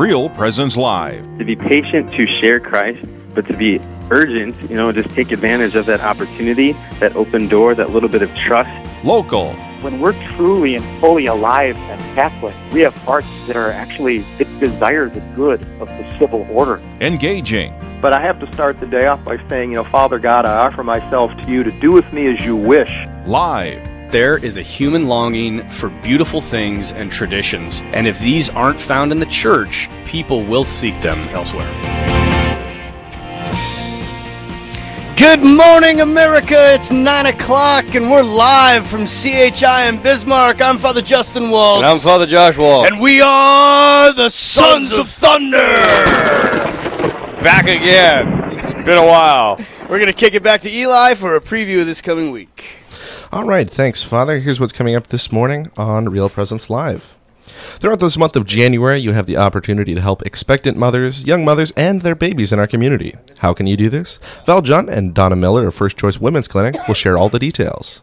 [0.00, 1.22] Real Presence Live.
[1.36, 3.04] To be patient to share Christ,
[3.34, 3.78] but to be
[4.10, 8.22] urgent, you know, just take advantage of that opportunity, that open door, that little bit
[8.22, 8.70] of trust.
[9.04, 9.52] Local.
[9.82, 14.48] When we're truly and fully alive as Catholics, we have hearts that are actually that
[14.58, 16.80] desire the good of the civil order.
[17.02, 17.74] Engaging.
[18.00, 20.66] But I have to start the day off by saying, you know, Father God, I
[20.66, 22.90] offer myself to you to do with me as you wish.
[23.26, 23.89] Live.
[24.10, 29.12] There is a human longing for beautiful things and traditions, and if these aren't found
[29.12, 31.70] in the church, people will seek them elsewhere.
[35.16, 36.56] Good morning, America.
[36.74, 40.60] It's 9 o'clock, and we're live from CHI in Bismarck.
[40.60, 41.84] I'm Father Justin Waltz.
[41.84, 42.90] And I'm Father Josh Waltz.
[42.90, 45.56] And we are the Sons of Thunder.
[47.42, 48.58] Back again.
[48.58, 49.60] It's been a while.
[49.82, 52.78] We're going to kick it back to Eli for a preview of this coming week.
[53.32, 54.40] All right, thanks, Father.
[54.40, 57.16] Here's what's coming up this morning on Real Presence Live.
[57.44, 61.70] Throughout this month of January, you have the opportunity to help expectant mothers, young mothers,
[61.76, 63.14] and their babies in our community.
[63.38, 64.18] How can you do this?
[64.46, 68.02] Val Junt and Donna Miller of First Choice Women's Clinic will share all the details.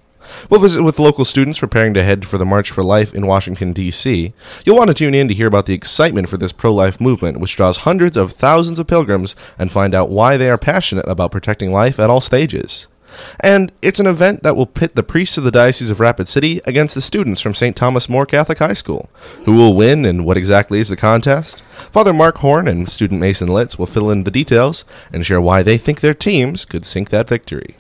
[0.50, 3.73] We'll visit with local students preparing to head for the March for Life in Washington,
[3.73, 4.34] D.C.
[4.66, 7.42] You'll want to tune in to hear about the excitement for this pro life movement,
[7.42, 11.34] which draws hundreds of thousands of pilgrims, and find out why they are passionate about
[11.34, 12.88] protecting life at all stages.
[13.40, 16.62] And it's an event that will pit the priests of the Diocese of Rapid City
[16.66, 17.76] against the students from St.
[17.76, 19.10] Thomas More Catholic High School.
[19.46, 21.62] Who will win and what exactly is the contest?
[21.62, 25.64] Father Mark Horn and student Mason Litz will fill in the details and share why
[25.64, 27.76] they think their teams could sink that victory.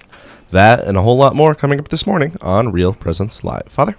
[0.49, 3.67] That and a whole lot more coming up this morning on Real Presence Live.
[3.67, 3.97] Father?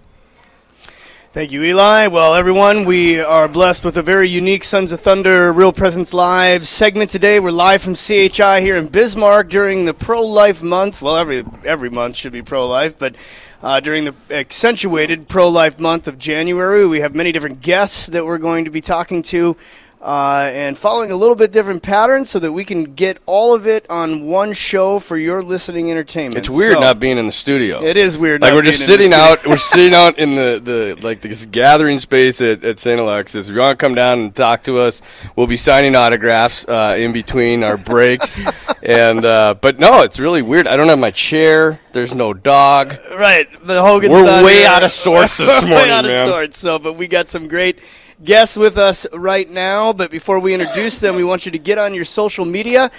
[1.30, 2.06] Thank you, Eli.
[2.06, 6.66] Well, everyone, we are blessed with a very unique Sons of Thunder Real Presence Live
[6.66, 7.38] segment today.
[7.38, 11.02] We're live from CHI here in Bismarck during the Pro Life Month.
[11.02, 13.14] Well, every every month should be pro life, but
[13.62, 18.24] uh, during the accentuated pro life month of January, we have many different guests that
[18.24, 19.54] we're going to be talking to.
[20.00, 23.66] Uh, and following a little bit different pattern so that we can get all of
[23.66, 26.36] it on one show for your listening entertainment.
[26.38, 27.82] It's weird So- not being in the studio.
[27.82, 28.40] It is weird.
[28.40, 29.44] Like not we're just in sitting out.
[29.44, 33.00] We're sitting out in the, the like this gathering space at, at St.
[33.00, 33.48] Alexius.
[33.48, 35.02] If you want to come down and talk to us,
[35.34, 38.40] we'll be signing autographs uh, in between our breaks.
[38.84, 40.68] and uh, but no, it's really weird.
[40.68, 41.80] I don't have my chair.
[41.90, 42.94] There's no dog.
[43.18, 44.68] Right, the Hogan's We're way here.
[44.68, 46.58] out of sorts this morning, way out of sorts.
[46.60, 47.80] So, but we got some great
[48.24, 49.92] guests with us right now.
[49.92, 52.90] But before we introduce them, we want you to get on your social media.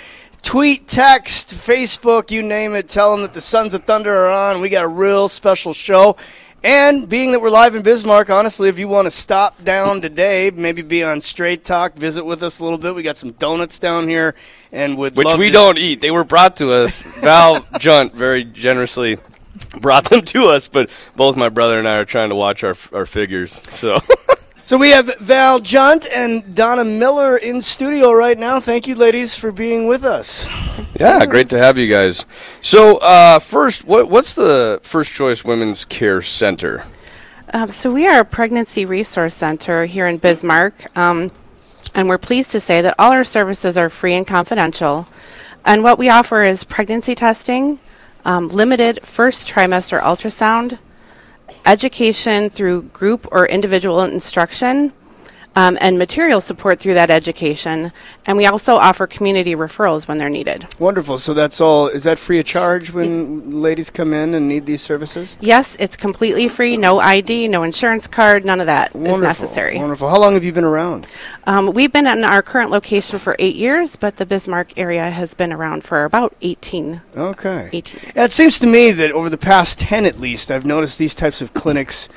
[0.42, 2.88] Tweet, text, Facebook, you name it.
[2.88, 4.62] Tell them that the Sons of Thunder are on.
[4.62, 6.16] We got a real special show.
[6.64, 10.52] And being that we're live in Bismarck, honestly, if you want to stop down today,
[10.54, 12.96] maybe be on Straight Talk, visit with us a little bit.
[12.96, 14.36] We got some donuts down here,
[14.74, 16.02] and would which we don't eat.
[16.02, 17.02] They were brought to us.
[17.22, 19.20] Val Junt very generously
[19.80, 22.76] brought them to us, but both my brother and I are trying to watch our
[22.92, 23.62] our figures.
[23.70, 24.00] So
[24.70, 28.60] So we have Val Junt and Donna Miller in studio right now.
[28.60, 30.48] Thank you, ladies, for being with us.
[31.00, 32.24] yeah, great to have you guys.
[32.62, 36.86] So uh, first, what what's the First Choice Women's Care Center?
[37.52, 41.32] Um, so we are a pregnancy resource center here in Bismarck, um,
[41.96, 45.08] and we're pleased to say that all our services are free and confidential.
[45.66, 47.80] And what we offer is pregnancy testing,
[48.24, 50.78] um, limited first trimester ultrasound,
[51.66, 54.94] education through group or individual instruction,
[55.56, 57.92] um, and material support through that education.
[58.26, 60.68] And we also offer community referrals when they're needed.
[60.80, 61.18] Wonderful.
[61.18, 61.88] So that's all.
[61.88, 65.38] Is that free of charge when ladies come in and need these services?
[65.40, 69.22] Yes, it's completely free, no ID, no insurance card, none of that is Wonderful.
[69.22, 69.78] necessary.
[69.78, 70.10] Wonderful.
[70.10, 71.08] How long have you been around?
[71.46, 75.34] Um, we've been in our current location for eight years, but the Bismarck area has
[75.34, 77.02] been around for about 18.
[77.18, 77.70] Okay.
[77.74, 78.12] 18.
[78.16, 81.16] Yeah, it seems to me that over the past 10 at least, I've noticed these
[81.16, 82.08] types of clinics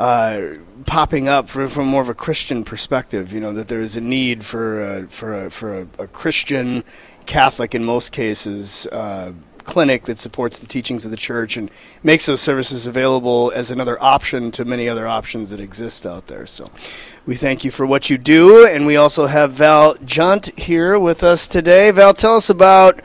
[0.00, 0.54] uh,
[0.86, 3.34] popping up for, from more of a Christian perspective.
[3.34, 6.82] You know, that there is a need for, uh, for, a, for a, a Christian,
[7.26, 11.70] Catholic in most cases, uh, clinic that supports the teachings of the church and
[12.02, 16.46] makes those services available as another option to many other options that exist out there.
[16.46, 16.66] So
[17.26, 18.66] we thank you for what you do.
[18.66, 21.90] And we also have Val Junt here with us today.
[21.90, 23.02] Val, tell us about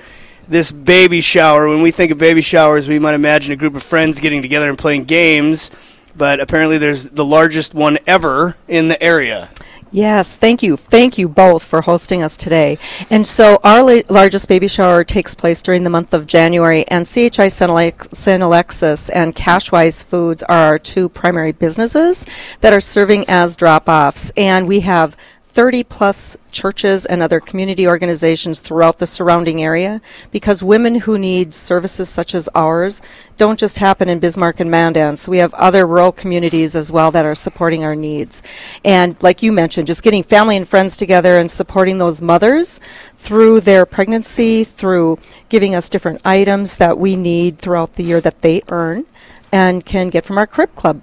[0.47, 1.67] this baby shower.
[1.67, 4.69] When we think of baby showers, we might imagine a group of friends getting together
[4.69, 5.71] and playing games.
[6.17, 9.49] But apparently, there's the largest one ever in the area.
[9.91, 10.75] Yes, thank you.
[10.75, 12.77] Thank you both for hosting us today.
[13.09, 17.05] And so, our la- largest baby shower takes place during the month of January, and
[17.05, 17.69] CHI St.
[17.69, 22.27] Alex- Alexius and Cashwise Foods are our two primary businesses
[22.59, 24.33] that are serving as drop offs.
[24.35, 25.15] And we have
[25.55, 31.53] 30 plus churches and other community organizations throughout the surrounding area because women who need
[31.53, 33.01] services such as ours
[33.37, 35.15] don't just happen in Bismarck and Mandan.
[35.15, 38.43] So we have other rural communities as well that are supporting our needs.
[38.83, 42.81] And like you mentioned, just getting family and friends together and supporting those mothers
[43.15, 48.41] through their pregnancy, through giving us different items that we need throughout the year that
[48.41, 49.05] they earn
[49.53, 51.01] and can get from our crib club.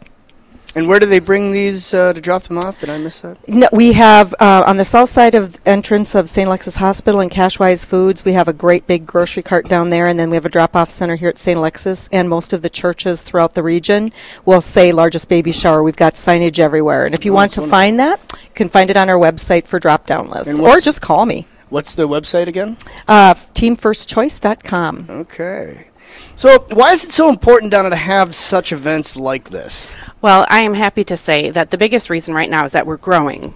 [0.75, 2.79] And where do they bring these uh, to drop them off?
[2.79, 3.37] Did I miss that?
[3.47, 6.47] No, we have uh, on the south side of entrance of St.
[6.47, 8.25] Alexius Hospital and Cashwise Foods.
[8.25, 10.89] We have a great big grocery cart down there, and then we have a drop-off
[10.89, 11.59] center here at St.
[11.59, 12.09] Alexius.
[12.11, 14.13] And most of the churches throughout the region
[14.47, 17.61] will say "largest baby shower." We've got signage everywhere, and if you Oh, want to
[17.61, 17.71] wonderful.
[17.79, 21.27] find that, you can find it on our website for drop-down lists, or just call
[21.27, 21.47] me.
[21.69, 22.77] What's the website again?
[23.09, 25.07] Uh, teamfirstchoice.com.
[25.09, 25.89] Okay.
[26.37, 29.89] So why is it so important, Donna, to have such events like this?
[30.21, 32.97] Well, I am happy to say that the biggest reason right now is that we're
[32.97, 33.55] growing.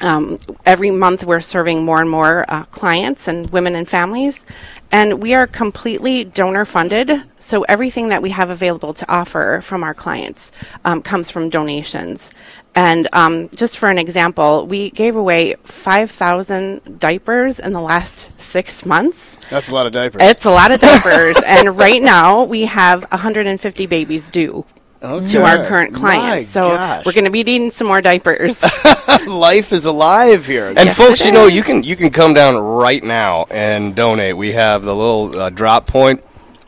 [0.00, 4.44] Um, every month, we're serving more and more uh, clients and women and families,
[4.90, 7.22] and we are completely donor funded.
[7.38, 10.50] So everything that we have available to offer from our clients
[10.84, 12.32] um, comes from donations.
[12.74, 18.86] And um, just for an example, we gave away 5,000 diapers in the last six
[18.86, 19.36] months.
[19.50, 20.22] That's a lot of diapers.
[20.22, 24.64] It's a lot of diapers, and right now we have 150 babies due
[25.02, 25.68] to our Okay.
[25.68, 26.50] current My clients.
[26.50, 27.04] so gosh.
[27.04, 28.62] we're going to be needing some more diapers.
[29.26, 30.68] Life is alive here.
[30.68, 34.36] And Yes, folks, you know, you can you can come down right now and donate.
[34.36, 36.22] We have the little uh, drop point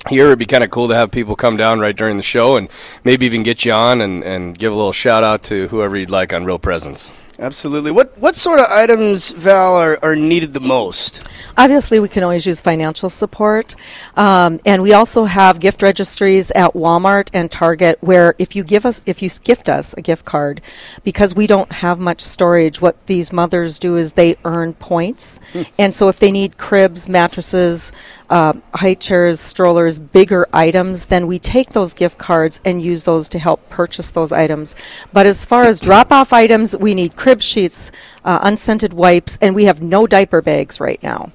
[0.09, 0.27] here.
[0.27, 2.69] It'd be kind of cool to have people come down right during the show and
[3.05, 6.11] maybe even get you on and, and give a little shout out to whoever you'd
[6.11, 7.13] like on Real Presence.
[7.39, 7.91] Absolutely.
[7.91, 11.27] What what sort of items, Val, are, are needed the most?
[11.57, 13.75] Obviously, we can always use financial support.
[14.17, 18.87] Um, and we also have gift registries at Walmart and Target where if you give
[18.87, 20.61] us, if you gift us a gift card,
[21.03, 25.41] because we don't have much storage, what these mothers do is they earn points.
[25.79, 27.93] And so if they need cribs, mattresses,
[28.35, 33.29] uh, high chairs, strollers, bigger items, then we take those gift cards and use those
[33.29, 34.75] to help purchase those items.
[35.13, 37.93] But as far as drop off items, we need crib sheets,
[38.25, 41.31] uh, unscented wipes, and we have no diaper bags right now.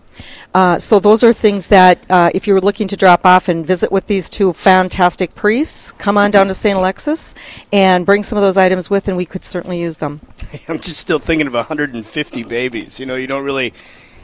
[0.53, 3.93] Uh, so those are things that, uh, if you're looking to drop off and visit
[3.93, 6.77] with these two fantastic priests, come on down to St.
[6.77, 7.33] Alexius
[7.71, 10.19] and bring some of those items with, and we could certainly use them.
[10.67, 12.99] I'm just still thinking of 150 babies.
[12.99, 13.73] You know, you don't really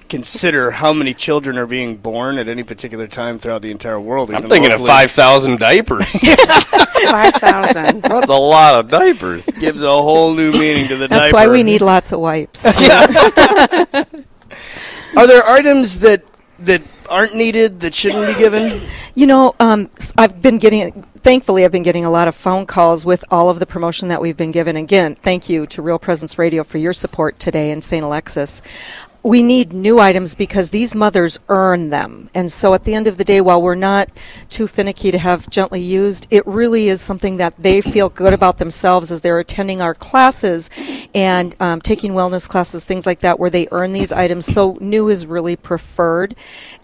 [0.09, 4.29] consider how many children are being born at any particular time throughout the entire world.
[4.31, 6.09] I'm even thinking of 5,000 diapers.
[7.05, 8.01] 5,000.
[8.01, 9.45] That's a lot of diapers.
[9.59, 11.35] Gives a whole new meaning to the That's diaper.
[11.35, 12.65] why we need lots of wipes.
[15.17, 16.23] Are there items that
[16.59, 18.81] that aren't needed that shouldn't be given?
[19.13, 22.65] You know, um, s- I've been getting, thankfully, I've been getting a lot of phone
[22.65, 24.75] calls with all of the promotion that we've been given.
[24.75, 28.03] Again, thank you to Real Presence Radio for your support today in St.
[28.03, 28.61] Alexius.
[29.25, 32.29] We need new items because these mothers earn them.
[32.35, 34.07] And so at the end of the day, while we're not
[34.49, 38.59] too finicky to have gently used, it really is something that they feel good about
[38.59, 40.69] themselves as they're attending our classes
[41.15, 44.45] and um, taking wellness classes, things like that, where they earn these items.
[44.45, 46.35] So new is really preferred.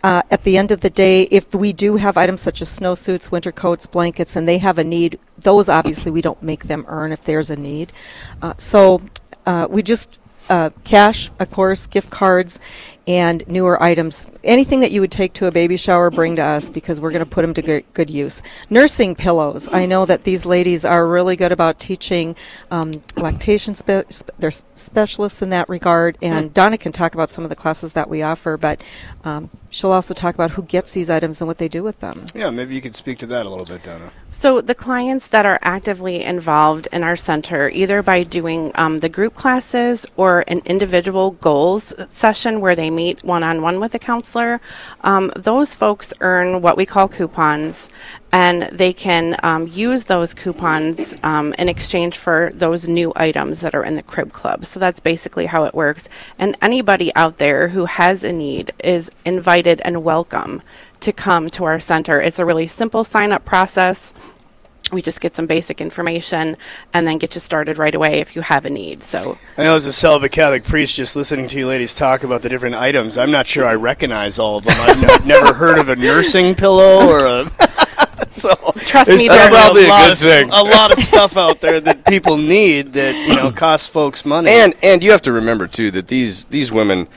[0.03, 3.29] Uh, at the end of the day, if we do have items such as snowsuits,
[3.29, 7.11] winter coats, blankets, and they have a need, those obviously we don't make them earn
[7.11, 7.93] if there's a need.
[8.41, 8.99] Uh, so
[9.45, 10.17] uh, we just
[10.51, 12.59] uh, cash, of course, gift cards,
[13.11, 14.31] and newer items.
[14.43, 17.25] Anything that you would take to a baby shower, bring to us because we're going
[17.25, 18.41] to put them to good, good use.
[18.69, 19.67] Nursing pillows.
[19.71, 22.37] I know that these ladies are really good about teaching
[22.71, 23.75] um, lactation.
[23.75, 27.55] Spe- sp- they're specialists in that regard, and Donna can talk about some of the
[27.55, 28.81] classes that we offer, but
[29.25, 32.25] um, she'll also talk about who gets these items and what they do with them.
[32.33, 34.11] Yeah, maybe you could speak to that a little bit, Donna.
[34.29, 39.09] So the clients that are actively involved in our center, either by doing um, the
[39.09, 44.61] group classes or an individual goals session where they meet one-on-one with a counselor,
[45.01, 47.89] um, those folks earn what we call coupons,
[48.31, 53.75] and they can um, use those coupons um, in exchange for those new items that
[53.75, 54.65] are in the crib club.
[54.65, 56.07] So that's basically how it works.
[56.39, 60.61] And anybody out there who has a need is invited and welcome
[61.01, 62.21] to come to our center.
[62.21, 64.13] It's a really simple sign up process.
[64.91, 66.57] We just get some basic information
[66.93, 69.03] and then get you started right away if you have a need.
[69.03, 72.41] So I know as a celibate Catholic priest, just listening to you ladies talk about
[72.41, 74.75] the different items, I'm not sure I recognize all of them.
[74.77, 77.49] I've n- never heard of a nursing pillow or a.
[78.31, 80.49] so Trust me, probably they're- probably a lot good of, thing.
[80.49, 84.49] A lot of stuff out there that people need that you know costs folks money.
[84.51, 87.07] And and you have to remember too that these these women,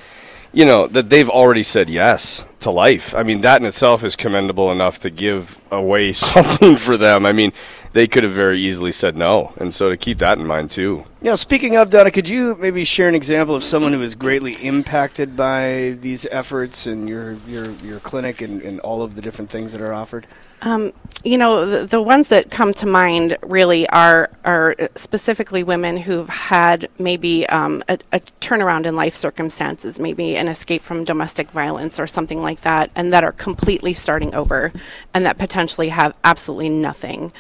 [0.55, 3.15] you know, that they've already said yes to life.
[3.15, 7.27] I mean, that in itself is commendable enough to give away something for them.
[7.27, 7.53] I mean,
[7.93, 11.05] they could have very easily said no, and so to keep that in mind too.
[11.23, 14.15] You know, speaking of Donna, could you maybe share an example of someone who was
[14.15, 19.23] greatly impacted by these efforts and your your your clinic and, and all of the
[19.23, 20.27] different things that are offered?
[20.65, 20.95] Um,
[21.25, 26.29] you know, the, the ones that come to mind really are are specifically women who've
[26.29, 32.01] had maybe um, a, a turnaround in life circumstances, maybe an escape from domestic violence
[32.01, 34.73] or something like that, and that are completely starting over,
[35.13, 37.33] and that potentially have absolutely nothing.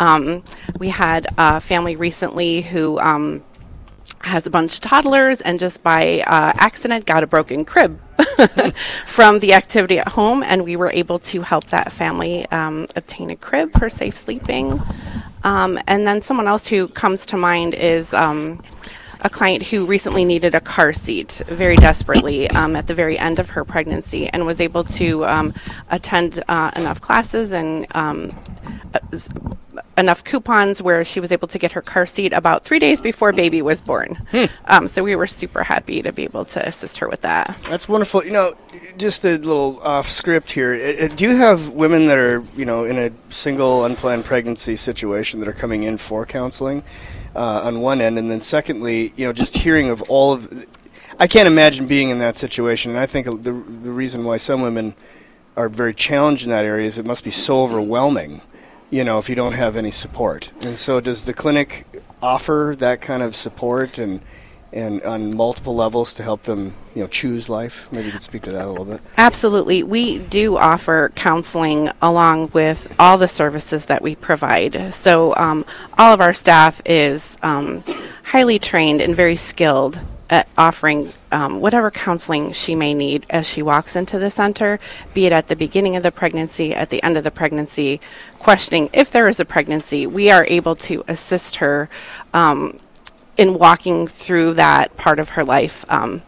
[0.00, 0.44] Um,
[0.78, 3.42] we had a family recently who um,
[4.20, 8.00] has a bunch of toddlers and just by uh, accident got a broken crib
[9.06, 13.30] from the activity at home, and we were able to help that family um, obtain
[13.30, 14.82] a crib for safe sleeping.
[15.44, 18.62] Um, and then someone else who comes to mind is um,
[19.20, 23.38] a client who recently needed a car seat very desperately um, at the very end
[23.38, 25.54] of her pregnancy and was able to um,
[25.90, 28.30] attend uh, enough classes and um,
[28.94, 29.18] uh,
[29.98, 33.32] enough coupons where she was able to get her car seat about three days before
[33.32, 34.16] baby was born.
[34.64, 37.58] Um, so we were super happy to be able to assist her with that.
[37.68, 38.24] That's wonderful.
[38.24, 38.54] You know,
[38.96, 41.08] just a little off script here.
[41.08, 45.48] Do you have women that are, you know, in a single unplanned pregnancy situation that
[45.48, 46.84] are coming in for counseling
[47.34, 50.66] uh, on one end, and then secondly, you know, just hearing of all of,
[51.18, 52.92] I can't imagine being in that situation.
[52.92, 54.94] And I think the the reason why some women
[55.56, 58.40] are very challenged in that area is it must be so overwhelming.
[58.90, 61.86] You know, if you don't have any support, and so does the clinic
[62.22, 64.20] offer that kind of support and
[64.72, 67.90] and on multiple levels to help them, you know, choose life.
[67.90, 69.00] Maybe you could speak to that a little bit.
[69.16, 69.82] Absolutely.
[69.82, 74.92] We do offer counseling along with all the services that we provide.
[74.92, 75.64] So, um,
[75.96, 77.82] all of our staff is um,
[78.24, 80.00] highly trained and very skilled
[80.56, 84.78] offering um, whatever counseling she may need as she walks into the center,
[85.14, 88.00] be it at the beginning of the pregnancy, at the end of the pregnancy,
[88.38, 90.06] questioning if there is a pregnancy.
[90.06, 91.88] We are able to assist her
[92.34, 92.78] um,
[93.36, 96.22] in walking through that part of her life um,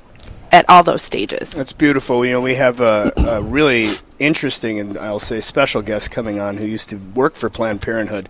[0.53, 1.51] at all those stages.
[1.51, 2.25] That's beautiful.
[2.25, 3.87] You know, we have a, a really
[4.19, 8.29] interesting and I'll say special guest coming on who used to work for Planned Parenthood.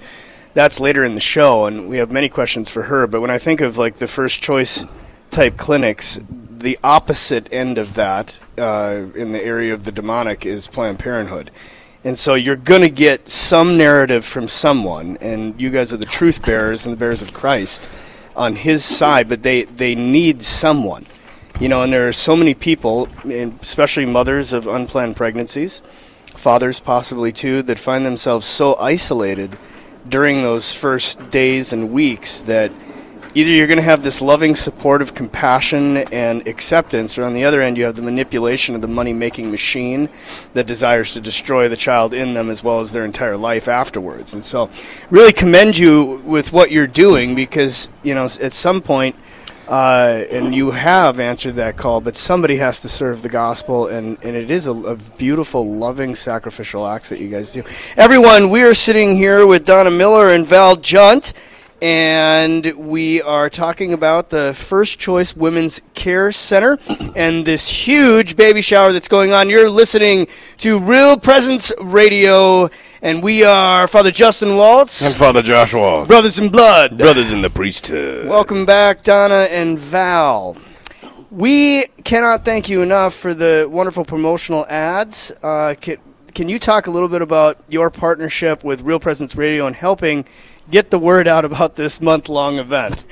[0.53, 3.07] That's later in the show, and we have many questions for her.
[3.07, 4.85] But when I think of like the first choice
[5.31, 6.21] type clinics,
[6.51, 11.51] the opposite end of that uh, in the area of the demonic is Planned Parenthood.
[12.03, 16.07] And so you're going to get some narrative from someone, and you guys are the
[16.07, 17.89] truth bearers and the bearers of Christ
[18.35, 21.05] on his side, but they, they need someone.
[21.61, 25.81] You know, and there are so many people, especially mothers of unplanned pregnancies,
[26.25, 29.59] fathers possibly too, that find themselves so isolated
[30.09, 32.73] during those first days and weeks that
[33.35, 37.45] either you're going to have this loving support of compassion and acceptance, or on the
[37.45, 40.09] other end, you have the manipulation of the money making machine
[40.55, 44.35] that desires to destroy the child in them as well as their entire life afterwards.
[44.35, 44.71] And so,
[45.11, 49.17] really commend you with what you're doing because, you know, at some point,
[49.71, 54.19] uh, and you have answered that call, but somebody has to serve the gospel, and,
[54.25, 57.63] and it is a, a beautiful, loving, sacrificial acts that you guys do.
[57.97, 61.35] Everyone, we are sitting here with Donna Miller and Val Junt,
[61.83, 66.79] and we are talking about the First Choice Women's Care Center
[67.17, 69.49] and this huge baby shower that's going on.
[69.49, 70.27] You're listening
[70.59, 72.69] to Real Presence Radio,
[73.03, 76.99] and we are Father Justin Waltz, And Father Josh Waltz, Brothers in Blood.
[76.99, 78.29] brothers in the priesthood.
[78.29, 80.57] Welcome back, Donna and Val.
[81.31, 85.31] We cannot thank you enough for the wonderful promotional ads.
[85.43, 85.97] Uh, can,
[86.35, 90.25] can you talk a little bit about your partnership with Real Presence Radio and helping
[90.71, 93.05] get the word out about this month long event?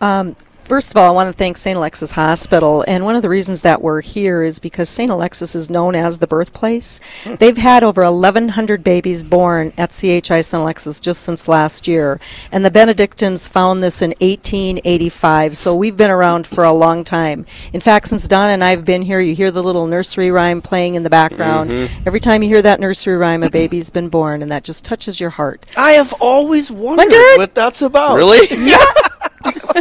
[0.00, 0.36] Um,
[0.70, 1.76] first of all, I want to thank St.
[1.76, 2.84] Alexius Hospital.
[2.86, 5.10] And one of the reasons that we're here is because St.
[5.10, 7.00] Alexius is known as the birthplace.
[7.26, 10.62] They've had over 1,100 babies born at CHI St.
[10.62, 12.20] Alexius just since last year.
[12.52, 15.56] And the Benedictines found this in 1885.
[15.56, 17.46] So we've been around for a long time.
[17.72, 20.62] In fact, since Donna and I have been here, you hear the little nursery rhyme
[20.62, 21.72] playing in the background.
[21.72, 22.02] Mm-hmm.
[22.06, 25.18] Every time you hear that nursery rhyme, a baby's been born, and that just touches
[25.18, 25.66] your heart.
[25.76, 27.38] I have always wondered Wondered?
[27.38, 28.14] what that's about.
[28.14, 28.46] Really?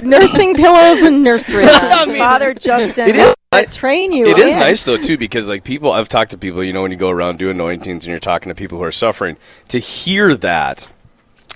[0.04, 1.80] nursing pillows and nursery rhymes.
[1.82, 4.28] I mean, Father Justin it is- will train you.
[4.28, 4.60] It is in.
[4.60, 7.10] nice though too because like people I've talked to people you know when you go
[7.10, 9.38] around doing anointings and you're talking to people who are suffering
[9.70, 10.88] to hear that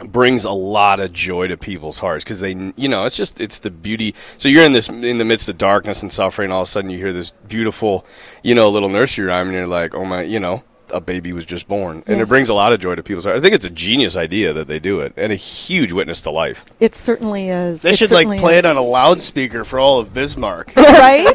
[0.03, 3.59] brings a lot of joy to people's hearts because they you know it's just it's
[3.59, 6.67] the beauty so you're in this in the midst of darkness and suffering all of
[6.67, 8.03] a sudden you hear this beautiful
[8.41, 11.45] you know little nursery rhyme and you're like oh my you know a baby was
[11.45, 12.27] just born, and Yes.
[12.27, 13.39] it brings a lot of joy to people's hearts.
[13.39, 16.31] I think it's a genius idea that they do it, and a huge witness to
[16.31, 16.65] life.
[16.79, 17.81] It certainly is.
[17.81, 18.59] They It should like play is.
[18.59, 20.73] it on a loudspeaker for all of Bismarck.
[20.77, 21.25] right?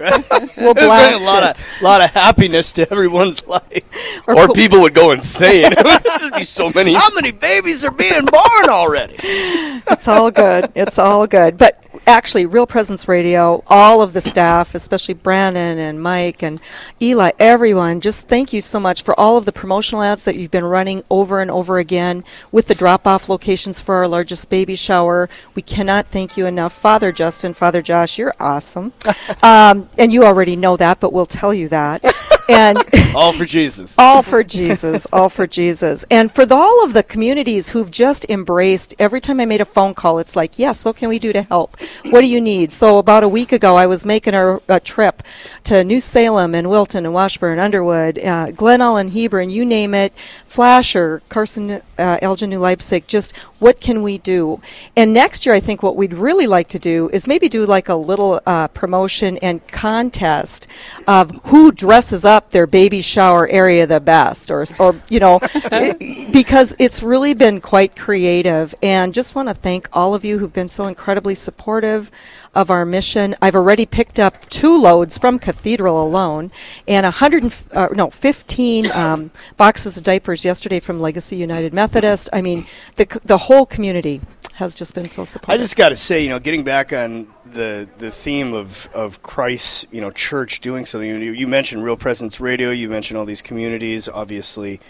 [0.56, 1.60] we'll Bring blast a lot it.
[1.60, 4.22] of lot of happiness to everyone's life.
[4.26, 5.72] Or Or, people would go insane.
[6.20, 6.94] There'd be so many.
[6.94, 9.16] How many babies are being born already?
[9.20, 10.70] It's all good.
[10.74, 11.56] It's all good.
[11.58, 16.58] But actually, Real Presence Radio, all of the staff, especially Brandon and Mike and
[17.02, 20.50] Eli, everyone, just thank you so much for all of the promotional ads that you've
[20.50, 24.74] been running over and over again with the drop off locations for our largest baby
[24.74, 25.28] shower.
[25.54, 26.72] We cannot thank you enough.
[26.72, 28.92] Father Justin, Father Josh, you're awesome.
[29.42, 32.02] um, and you already know that, but we'll tell you that.
[32.48, 32.78] And
[33.14, 33.98] All for Jesus.
[33.98, 36.04] all for Jesus, all for Jesus.
[36.10, 39.64] And for the, all of the communities who've just embraced, every time I made a
[39.64, 41.76] phone call, it's like, yes, what can we do to help?
[42.10, 42.70] What do you need?
[42.70, 45.22] So about a week ago, I was making a, a trip
[45.64, 50.12] to New Salem and Wilton and Washburn, Underwood, uh, Glen Ullin, Hebron, you name it,
[50.44, 54.60] Flasher, Carson, uh, Elgin, New Leipzig, just what can we do?
[54.96, 57.88] And next year, I think what we'd really like to do is maybe do like
[57.88, 60.68] a little uh, promotion and contest
[61.06, 65.40] of who dresses up their baby shower area the best, or, or you know,
[66.32, 68.74] because it's really been quite creative.
[68.82, 72.10] And just want to thank all of you who've been so incredibly supportive
[72.58, 73.36] of our mission.
[73.40, 76.50] I've already picked up two loads from Cathedral alone,
[76.88, 82.28] and a hundred uh, no, fifteen um, boxes of diapers yesterday from Legacy United Methodist.
[82.32, 84.20] I mean, the the whole community
[84.54, 85.60] has just been so supportive.
[85.60, 89.22] I just got to say, you know, getting back on the the theme of of
[89.22, 91.08] Christ's, you know, church doing something.
[91.08, 92.72] You, you mentioned Real Presence Radio.
[92.72, 94.80] You mentioned all these communities, obviously.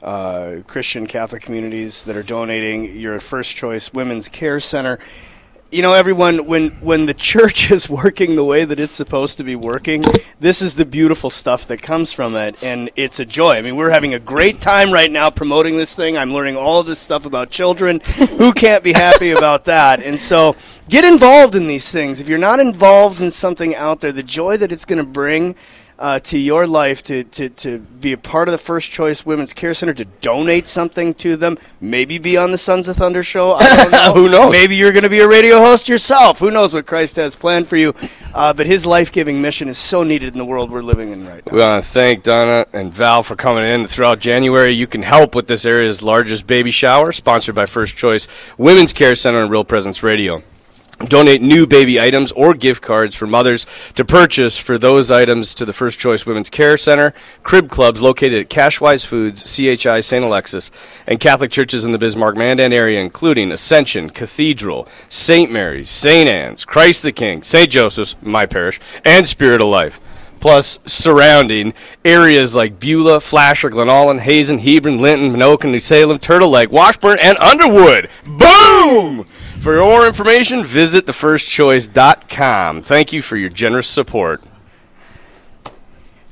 [0.00, 4.98] Uh, Christian Catholic communities that are donating your first choice women's care center.
[5.70, 9.44] You know, everyone, when when the church is working the way that it's supposed to
[9.44, 10.02] be working,
[10.40, 13.56] this is the beautiful stuff that comes from it, and it's a joy.
[13.56, 16.16] I mean, we're having a great time right now promoting this thing.
[16.16, 18.00] I'm learning all of this stuff about children.
[18.38, 20.02] Who can't be happy about that?
[20.02, 20.56] And so,
[20.88, 22.22] get involved in these things.
[22.22, 25.54] If you're not involved in something out there, the joy that it's going to bring
[25.98, 29.52] uh, to your life to, to, to be a part of the First Choice Women's
[29.52, 33.54] Care Center, to donate something to them, maybe be on the Sons of Thunder show.
[33.54, 34.12] I don't know.
[34.14, 34.52] Who knows?
[34.52, 36.38] Maybe you're going to be a radio host yourself.
[36.38, 37.94] Who knows what Christ has planned for you?
[38.32, 41.26] Uh, but his life giving mission is so needed in the world we're living in
[41.26, 41.52] right now.
[41.52, 43.88] We want to thank Donna and Val for coming in.
[43.88, 48.28] Throughout January, you can help with this area's largest baby shower, sponsored by First Choice
[48.56, 50.42] Women's Care Center and Real Presence Radio.
[51.06, 55.64] Donate new baby items or gift cards for mothers to purchase for those items to
[55.64, 60.24] the First Choice Women's Care Center, crib clubs located at Cashwise Foods, CHI St.
[60.24, 60.72] Alexius,
[61.06, 65.52] and Catholic churches in the Bismarck Mandan area, including Ascension, Cathedral, St.
[65.52, 66.28] Mary's, St.
[66.28, 67.70] Anne's, Christ the King, St.
[67.70, 70.00] Joseph's, my parish, and Spirit of Life
[70.40, 76.50] plus surrounding areas like Beulah, Flasher, Glen Ullin, Hazen, Hebron, Linton, Menoken, New Salem, Turtle
[76.50, 78.08] Lake, Washburn, and Underwood.
[78.24, 79.26] Boom!
[79.60, 82.82] For more information, visit thefirstchoice.com.
[82.82, 84.42] Thank you for your generous support.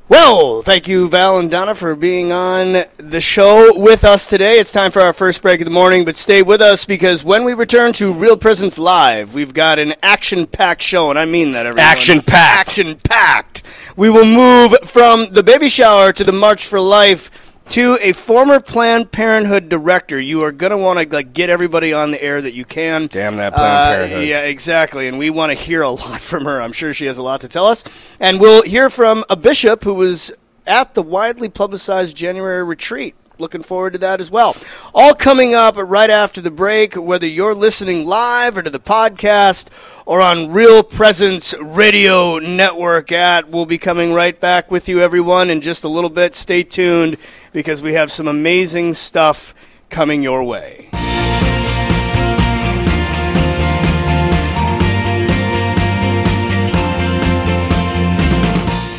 [0.08, 4.60] Well, thank you, Val and Donna, for being on the show with us today.
[4.60, 7.44] It's time for our first break of the morning, but stay with us because when
[7.44, 11.66] we return to Real Presence Live, we've got an action-packed show, and I mean that,
[11.66, 11.84] everyone.
[11.84, 12.68] Action-packed.
[12.68, 13.64] Action-packed.
[13.96, 18.60] We will move from the baby shower to the March for Life to a former
[18.60, 20.20] Planned Parenthood director.
[20.20, 23.08] You are going to want to like get everybody on the air that you can.
[23.08, 24.28] Damn that Planned Uh, Parenthood.
[24.28, 25.08] Yeah, exactly.
[25.08, 26.60] And we want to hear a lot from her.
[26.60, 27.84] I'm sure she has a lot to tell us.
[28.20, 30.32] And we'll hear from a bishop who was
[30.66, 33.14] at the widely publicized January retreat.
[33.38, 34.56] Looking forward to that as well.
[34.94, 39.68] All coming up right after the break, whether you're listening live or to the podcast
[40.06, 43.50] or on Real Presence Radio Network at.
[43.50, 46.34] We'll be coming right back with you, everyone, in just a little bit.
[46.34, 47.18] Stay tuned
[47.52, 49.54] because we have some amazing stuff
[49.90, 50.88] coming your way.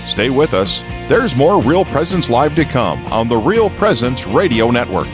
[0.06, 0.84] Stay with us.
[1.08, 5.08] There's more Real Presence Live to come on the Real Presence Radio Network.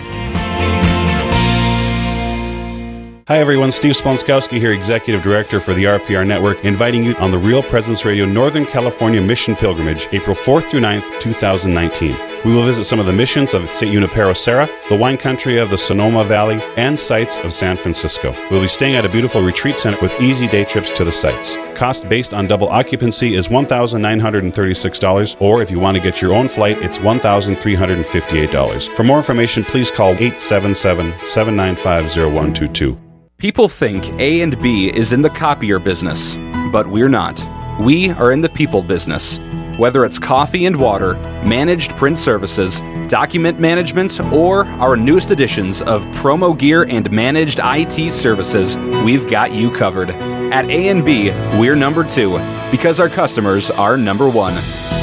[3.28, 3.72] Hi, everyone.
[3.72, 8.06] Steve Splonskowski here, Executive Director for the RPR Network, inviting you on the Real Presence
[8.06, 12.33] Radio Northern California Mission Pilgrimage, April 4th through 9th, 2019.
[12.46, 13.94] We will visit some of the missions of St.
[13.94, 18.36] Junipero Serra, the wine country of the Sonoma Valley, and sites of San Francisco.
[18.52, 21.58] We'll be staying at a beautiful retreat center with easy day trips to the sites.
[21.74, 26.50] Cost based on double occupancy is $1,936, or if you want to get your own
[26.50, 28.94] flight, it's $1,358.
[28.94, 33.00] For more information, please call 877 795 0122.
[33.38, 36.36] People think A and B is in the copier business,
[36.74, 37.42] but we're not.
[37.80, 39.40] We are in the people business.
[39.78, 46.06] Whether it's coffee and water, managed print services, document management, or our newest additions of
[46.08, 50.12] promo gear and managed IT services, we've got you covered.
[50.12, 52.38] At A&B, we're number 2
[52.70, 54.54] because our customers are number 1.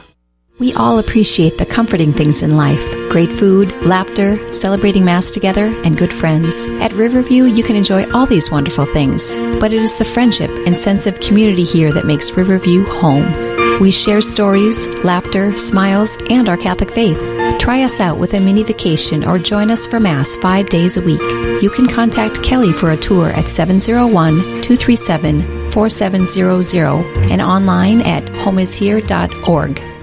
[0.59, 5.97] We all appreciate the comforting things in life great food, laughter, celebrating Mass together, and
[5.97, 6.67] good friends.
[6.81, 10.77] At Riverview, you can enjoy all these wonderful things, but it is the friendship and
[10.77, 13.81] sense of community here that makes Riverview home.
[13.81, 17.19] We share stories, laughter, smiles, and our Catholic faith.
[17.59, 21.03] Try us out with a mini vacation or join us for Mass five days a
[21.03, 21.21] week.
[21.63, 29.96] You can contact Kelly for a tour at 701 237 4700 and online at homeishere.org.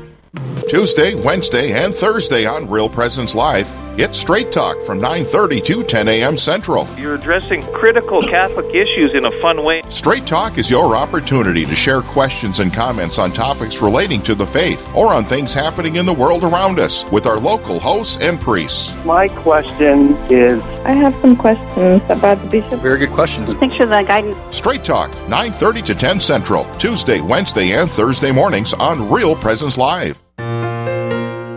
[0.73, 6.07] Tuesday, Wednesday, and Thursday on Real Presence Live, it's Straight Talk from 9:30 to 10
[6.07, 6.35] a.m.
[6.35, 6.87] Central.
[6.97, 9.83] You're addressing critical Catholic issues in a fun way.
[9.89, 14.47] Straight Talk is your opportunity to share questions and comments on topics relating to the
[14.47, 18.41] faith or on things happening in the world around us with our local hosts and
[18.41, 18.91] priests.
[19.05, 22.79] My question is I have some questions about the bishop.
[22.79, 23.53] Very good questions.
[23.53, 24.35] Thanks for the guidance.
[24.49, 30.22] Straight Talk, 9:30 to 10 Central, Tuesday, Wednesday, and Thursday mornings on Real Presence Live.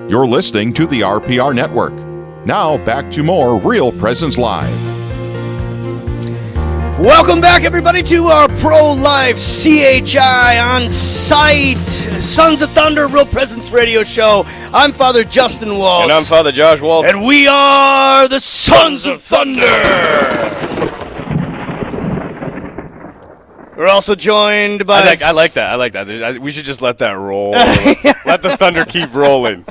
[0.08, 1.92] You're listening to the RPR Network.
[2.46, 4.70] Now back to more Real Presence Live.
[7.00, 13.72] Welcome back, everybody, to our pro life CHI on site Sons of Thunder Real Presence
[13.72, 14.44] Radio Show.
[14.72, 16.04] I'm Father Justin Waltz.
[16.04, 17.08] And I'm Father Josh Waltz.
[17.08, 20.55] And we are the Sons of Thunder.
[23.76, 25.02] We're also joined by.
[25.02, 25.70] I like, I like that.
[25.70, 26.08] I like that.
[26.08, 27.50] I- we should just let that roll.
[28.24, 29.64] let the thunder keep rolling.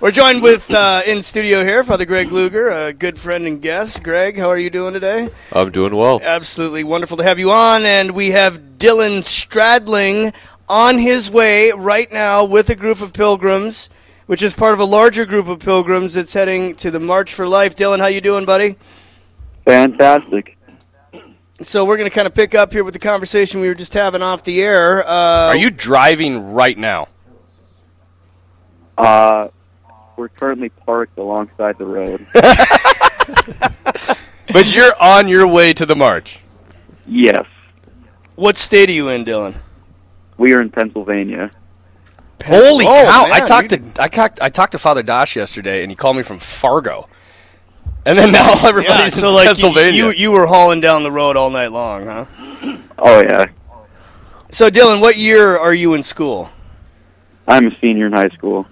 [0.00, 4.02] We're joined with uh, in studio here, Father Greg Luger, a good friend and guest.
[4.02, 5.28] Greg, how are you doing today?
[5.52, 6.20] I'm doing well.
[6.22, 10.34] Absolutely wonderful to have you on, and we have Dylan Stradling
[10.68, 13.90] on his way right now with a group of pilgrims,
[14.26, 17.46] which is part of a larger group of pilgrims that's heading to the March for
[17.46, 17.74] Life.
[17.76, 18.76] Dylan, how you doing, buddy?
[19.64, 20.56] fantastic.
[21.62, 23.92] So we're going to kind of pick up here with the conversation we were just
[23.92, 25.06] having off the air.
[25.06, 27.08] Uh, Are you driving right now?
[28.96, 29.48] Uh,
[30.16, 32.20] we're currently parked alongside the road.
[34.52, 36.40] But you're on your way to the march.
[37.06, 37.44] yes,
[38.34, 39.54] What state are you in, Dylan?
[40.38, 41.52] we are in Pennsylvania.
[42.44, 43.22] Holy Oh, cow!
[43.28, 46.16] man, I talked to I talked I talked to Father Dosh yesterday, and he called
[46.16, 47.08] me from Fargo.
[48.06, 49.92] And then now everybody's so in like Pennsylvania.
[49.92, 52.24] You, you were hauling down the road all night long, huh?
[52.98, 53.46] Oh yeah,
[54.50, 56.50] So Dylan, what year are you in school?
[57.48, 58.66] I'm a senior in high school.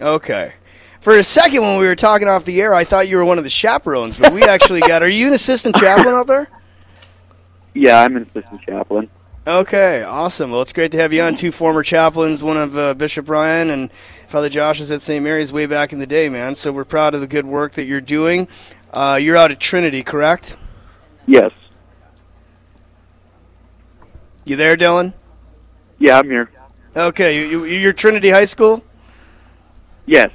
[0.00, 0.54] Okay.
[1.00, 3.38] For a second, when we were talking off the air, I thought you were one
[3.38, 5.02] of the chaperones, but we actually got.
[5.02, 6.48] Are you an assistant chaplain out there?
[7.72, 9.08] Yeah, I'm an assistant chaplain.
[9.46, 10.50] Okay, awesome.
[10.50, 11.34] Well, it's great to have you on.
[11.34, 13.90] Two former chaplains, one of uh, Bishop Ryan and
[14.28, 15.24] Father Josh is at St.
[15.24, 16.54] Mary's way back in the day, man.
[16.54, 18.48] So we're proud of the good work that you're doing.
[18.92, 20.58] Uh, you're out at Trinity, correct?
[21.26, 21.52] Yes.
[24.44, 25.14] You there, Dylan?
[25.98, 26.50] Yeah, I'm here.
[26.94, 28.84] Okay, you, you, you're Trinity High School?
[30.04, 30.30] Yes.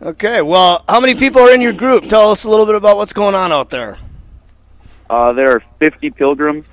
[0.00, 2.04] Okay, well, how many people are in your group?
[2.08, 3.98] Tell us a little bit about what's going on out there.
[5.08, 6.64] Uh, there are 50 pilgrims,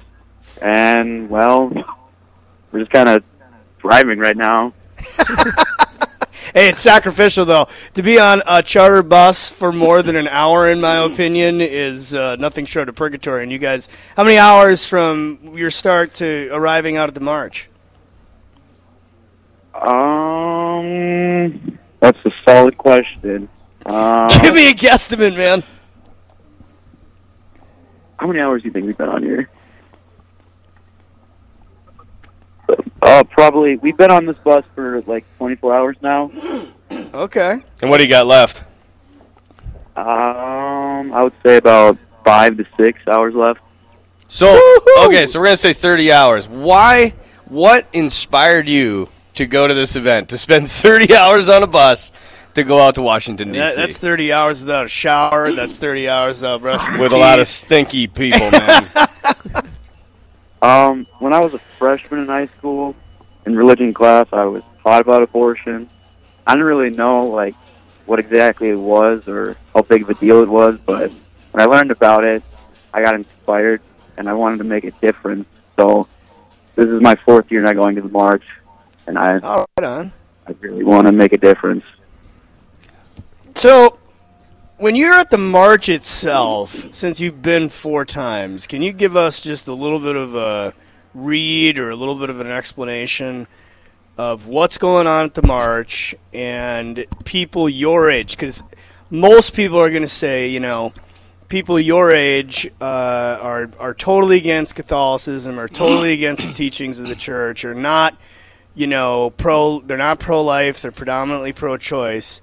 [0.61, 1.71] and well,
[2.71, 3.23] we're just kind of
[3.79, 4.73] driving right now.
[6.53, 7.67] Hey, it's sacrificial though.
[7.93, 12.15] To be on a charter bus for more than an hour, in my opinion, is
[12.15, 13.43] uh, nothing short of purgatory.
[13.43, 17.69] And you guys, how many hours from your start to arriving out at the march?
[19.75, 23.49] Um, that's a solid question.
[23.85, 25.63] Uh, Give me a guesstimate, man.
[28.17, 29.49] how many hours do you think we've been on here?
[33.01, 33.77] Uh, probably.
[33.77, 36.31] We've been on this bus for like 24 hours now.
[36.91, 37.59] Okay.
[37.81, 38.63] and what do you got left?
[39.95, 43.59] Um, I would say about five to six hours left.
[44.27, 44.47] So
[45.05, 46.47] okay, so we're gonna say thirty hours.
[46.47, 47.13] Why?
[47.45, 50.29] What inspired you to go to this event?
[50.29, 52.11] To spend thirty hours on a bus
[52.55, 53.59] to go out to Washington D.C.
[53.59, 55.51] That, that's 30 hours without a shower.
[55.51, 58.83] That's 30 hours without brushing your with a lot of stinky people, man.
[60.61, 62.95] Um, when I was a freshman in high school,
[63.45, 65.89] in religion class, I was taught about abortion.
[66.45, 67.55] I didn't really know like
[68.05, 71.11] what exactly it was or how big of a deal it was, but
[71.51, 72.43] when I learned about it,
[72.93, 73.81] I got inspired
[74.17, 75.45] and I wanted to make a difference.
[75.77, 76.07] So
[76.75, 78.43] this is my fourth year now going to the march,
[79.07, 80.13] and I Oh, right on.
[80.47, 81.83] I really want to make a difference.
[83.55, 83.98] So,
[84.79, 89.41] when you're at the march itself, since you've been four times, can you give us
[89.41, 90.73] just a little bit of a
[91.13, 93.45] read or a little bit of an explanation
[94.17, 98.31] of what's going on at the march and people your age?
[98.31, 98.63] Because
[99.09, 100.93] most people are going to say, you know,
[101.49, 107.09] people your age uh, are are totally against Catholicism, are totally against the teachings of
[107.09, 108.15] the church, are not,
[108.75, 109.81] you know, pro.
[109.81, 110.81] They're not pro life.
[110.81, 112.41] They're predominantly pro choice.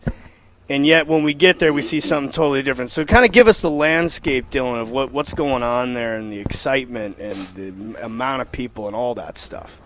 [0.68, 2.90] And yet, when we get there, we see something totally different.
[2.90, 6.32] So, kind of give us the landscape, Dylan, of what, what's going on there, and
[6.32, 9.78] the excitement, and the amount of people, and all that stuff.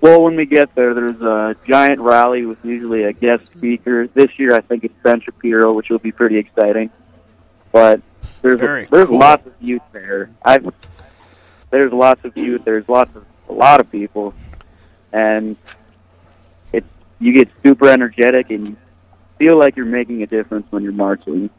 [0.00, 4.06] Well, when we get there, there's a giant rally with usually a guest speaker.
[4.06, 6.90] This year, I think it's Ben Shapiro, which will be pretty exciting.
[7.72, 8.00] But
[8.42, 9.18] there's Very there's cool.
[9.18, 10.30] lots of youth there.
[10.44, 10.72] I've
[11.70, 12.64] there's lots of youth.
[12.64, 14.34] There's lots of a lot of people,
[15.12, 15.56] and
[16.72, 18.76] it's you get super energetic and you
[19.38, 21.50] feel like you're making a difference when you're marching.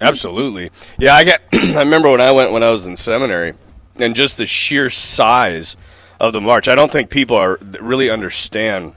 [0.00, 0.70] Absolutely.
[0.98, 1.42] Yeah, I get.
[1.52, 3.54] I remember when I went when I was in seminary,
[3.96, 5.76] and just the sheer size
[6.18, 6.68] of the march.
[6.68, 8.94] I don't think people are really understand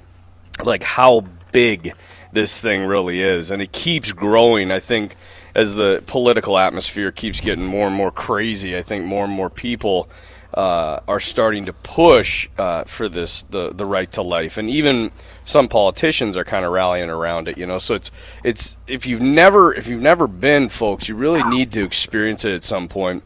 [0.64, 1.94] like how big
[2.32, 4.72] this thing really is, and it keeps growing.
[4.72, 5.16] I think
[5.54, 9.50] as the political atmosphere keeps getting more and more crazy, I think more and more
[9.50, 10.10] people
[10.54, 15.12] uh, are starting to push uh, for this the the right to life, and even
[15.46, 17.58] some politicians are kind of rallying around it.
[17.58, 18.12] You know, so it's
[18.44, 22.54] it's if you've never if you've never been, folks, you really need to experience it
[22.54, 23.24] at some point.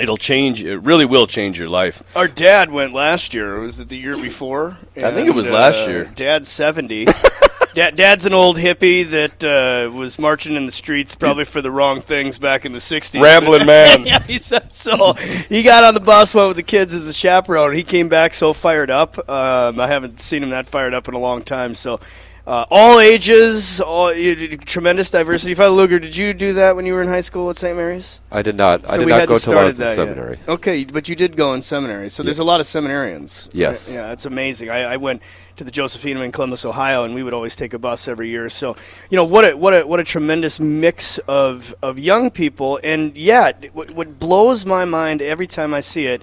[0.00, 0.62] It'll change.
[0.62, 2.02] It really will change your life.
[2.16, 3.60] Our dad went last year.
[3.60, 4.76] Was it the year before?
[4.96, 6.04] I think it was And, last uh, year.
[6.14, 7.06] Dad's seventy.
[7.74, 11.72] Dad, Dad's an old hippie that uh, was marching in the streets probably for the
[11.72, 13.20] wrong things back in the '60s.
[13.20, 14.02] Rambling man.
[14.06, 15.14] yeah, he said so.
[15.14, 17.70] He got on the bus, went with the kids as a chaperone.
[17.70, 19.18] and He came back so fired up.
[19.28, 21.74] Um, I haven't seen him that fired up in a long time.
[21.74, 21.98] So,
[22.46, 25.54] uh, all ages, all y- tremendous diversity.
[25.54, 27.74] Father Luger, did you do that when you were in high school at St.
[27.74, 28.20] Mary's?
[28.30, 28.90] I did not.
[28.90, 29.94] I did not go till I was in that yet.
[29.94, 30.38] seminary.
[30.46, 33.48] Okay, but you did go in seminary, so there's a lot of seminarians.
[33.54, 33.94] Yes.
[33.94, 34.68] Yeah, it's amazing.
[34.68, 35.22] I, I went
[35.56, 38.50] to the Josephinum in Columbus, Ohio, and we would always take a bus every year.
[38.50, 38.76] So,
[39.08, 43.16] you know, what a what a what a tremendous mix of of young people, and
[43.16, 46.22] yet, what, what blows my mind every time I see it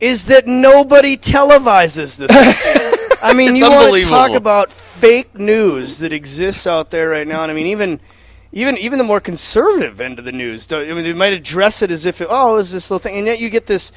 [0.00, 2.98] is that nobody televises this.
[3.22, 7.42] I mean, you want to talk about fake news that exists out there right now,
[7.42, 8.00] and I mean, even
[8.52, 10.70] even even the more conservative end of the news.
[10.72, 13.16] I mean, they might address it as if, oh, it, oh, is this little thing,
[13.16, 13.92] and yet you get this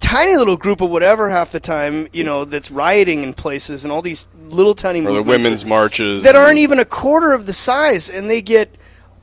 [0.00, 3.92] tiny little group of whatever half the time, you know, that's rioting in places, and
[3.92, 6.22] all these little tiny Or the women's that- marches.
[6.24, 8.74] that aren't even a quarter of the size, and they get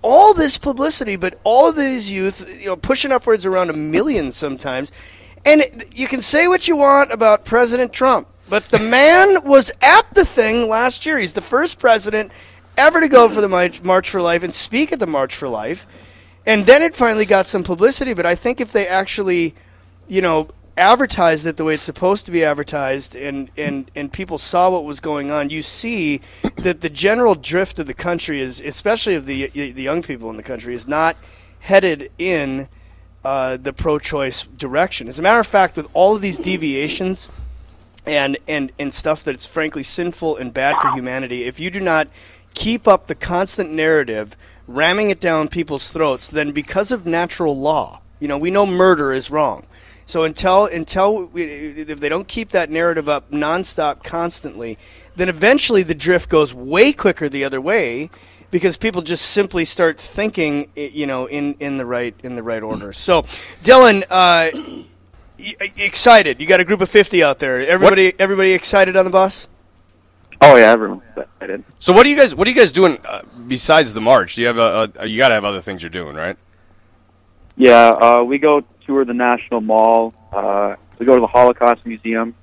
[0.02, 4.32] all this publicity, but all of these youth, you know, pushing upwards around a million
[4.32, 4.92] sometimes.
[5.46, 9.72] And it- you can say what you want about President Trump, but the man was
[9.82, 11.18] at the thing last year.
[11.18, 12.32] He's the first president
[12.78, 15.88] ever to go for the March for Life and speak at the March for Life.
[16.46, 19.56] And then it finally got some publicity, but I think if they actually,
[20.08, 24.38] you know, advertised it the way it's supposed to be advertised and, and, and people
[24.38, 26.22] saw what was going on, you see
[26.58, 30.38] that the general drift of the country is, especially of the, the young people in
[30.38, 31.16] the country, is not
[31.62, 32.68] headed in
[33.24, 35.08] uh, the pro-choice direction.
[35.08, 37.28] As a matter of fact, with all of these deviations
[38.08, 42.08] and, and, and stuff that's frankly sinful and bad for humanity, if you do not
[42.54, 44.36] keep up the constant narrative,
[44.68, 49.14] ramming it down people's throats, then because of natural law, you know, we know murder
[49.14, 49.66] is wrong.
[50.06, 54.78] So until until we, if they don't keep that narrative up nonstop, constantly,
[55.16, 58.12] then eventually the drift goes way quicker the other way
[58.52, 62.62] because people just simply start thinking, you know, in, in the right in the right
[62.62, 62.94] order.
[62.94, 63.24] So,
[63.64, 64.52] Dylan, uh,
[65.38, 66.40] excited?
[66.40, 67.62] You got a group of fifty out there.
[67.62, 69.48] Everybody, everybody excited on the bus?
[70.42, 71.64] Oh yeah, everyone's excited.
[71.80, 74.36] So what do you guys what are you guys doing uh, besides the march?
[74.36, 76.38] Do you have a, a you got to have other things you're doing, right?
[77.58, 80.14] Yeah, uh, we go tour the National Mall.
[80.32, 82.36] Uh, we go to the Holocaust Museum,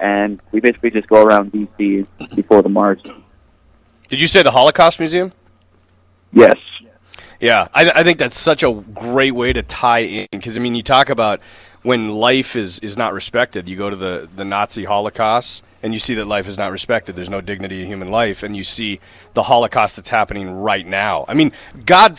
[0.00, 3.02] and we basically just go around DC before the march.
[4.08, 5.32] Did you say the Holocaust Museum?
[6.32, 6.56] Yes.
[7.40, 10.74] Yeah, I, I think that's such a great way to tie in because I mean,
[10.74, 11.40] you talk about
[11.88, 13.68] when life is, is not respected.
[13.68, 17.16] You go to the, the Nazi Holocaust and you see that life is not respected.
[17.16, 18.98] There's no dignity in human life, and you see
[19.34, 21.24] the Holocaust that's happening right now.
[21.28, 21.52] I mean,
[21.86, 22.18] God,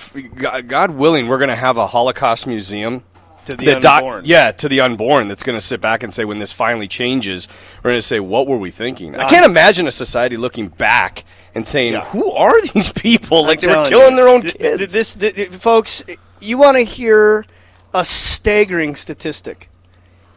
[0.68, 3.04] God, willing, we're going to have a Holocaust museum.
[3.46, 4.22] To the that doc- unborn.
[4.26, 5.28] yeah, to the unborn.
[5.28, 7.48] That's going to sit back and say, when this finally changes,
[7.84, 9.16] we're going to say, what were we thinking?
[9.16, 13.44] I can't imagine a society looking back and saying, who are these people?
[13.44, 14.78] Like I'm they were killing you, their own kids.
[14.78, 16.04] th- This, th- th- folks,
[16.40, 17.46] you want to hear
[17.94, 19.70] a staggering statistic: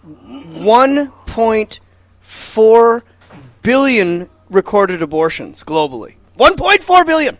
[0.02, 1.80] one point
[2.20, 3.04] four
[3.62, 6.16] billion recorded abortions globally.
[6.34, 7.38] One point four billion.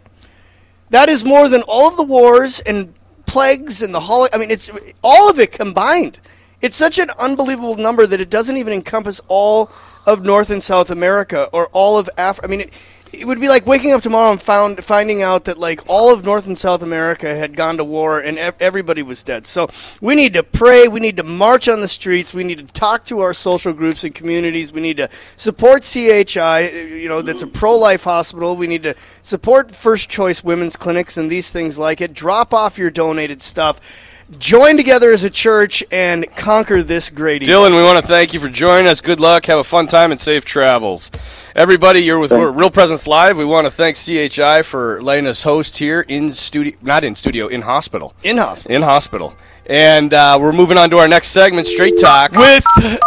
[0.90, 2.94] That is more than all of the wars and
[3.26, 4.28] plagues and the hol.
[4.32, 4.70] I mean, it's
[5.02, 6.20] all of it combined.
[6.60, 9.70] It's such an unbelievable number that it doesn't even encompass all
[10.06, 12.46] of North and South America or all of Africa.
[12.46, 12.72] I mean, it,
[13.12, 16.24] it would be like waking up tomorrow and found finding out that like all of
[16.24, 19.46] North and South America had gone to war and ev- everybody was dead.
[19.46, 19.68] So
[20.00, 20.88] we need to pray.
[20.88, 22.32] We need to march on the streets.
[22.32, 24.72] We need to talk to our social groups and communities.
[24.72, 26.70] We need to support CHI.
[26.70, 28.56] You know, that's a pro-life hospital.
[28.56, 32.14] We need to support First Choice Women's Clinics and these things like it.
[32.14, 34.10] Drop off your donated stuff.
[34.38, 37.54] Join together as a church and conquer this great evil.
[37.54, 39.00] Dylan, we want to thank you for joining us.
[39.00, 39.44] Good luck.
[39.46, 41.10] Have a fun time and safe travels.
[41.54, 42.56] Everybody, you're with Thanks.
[42.56, 43.36] Real Presence Live.
[43.36, 47.48] We want to thank CHI for letting us host here in studio, not in studio,
[47.48, 48.14] in hospital.
[48.22, 48.74] In hospital.
[48.74, 49.34] In hospital.
[49.66, 52.32] And uh, we're moving on to our next segment, Straight Talk.
[52.32, 52.98] With the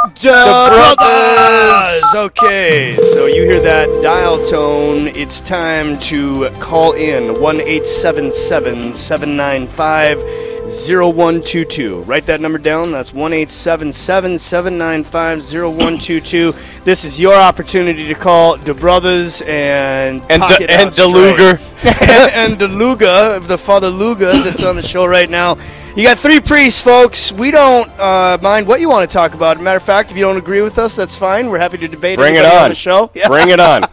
[0.96, 2.16] brothers.
[2.16, 5.08] Okay, so you hear that dial tone.
[5.08, 12.02] It's time to call in 1 877 795 0122.
[12.04, 12.92] Write that number down.
[12.92, 16.52] That's 1 877 795 0122.
[16.84, 20.94] This is your opportunity to call the brothers and And talk the- it and out
[20.94, 21.14] the straight.
[21.14, 21.60] Luger.
[22.34, 25.58] and the Luger, the Father Luger that's on the show right now.
[25.96, 27.32] You got three priests, folks.
[27.32, 29.62] We don't uh, mind what you want to talk about.
[29.62, 31.50] Matter of fact, if you don't agree with us, that's fine.
[31.50, 32.70] We're happy to debate Bring it everybody on.
[32.70, 33.12] the show.
[33.28, 33.84] Bring it on.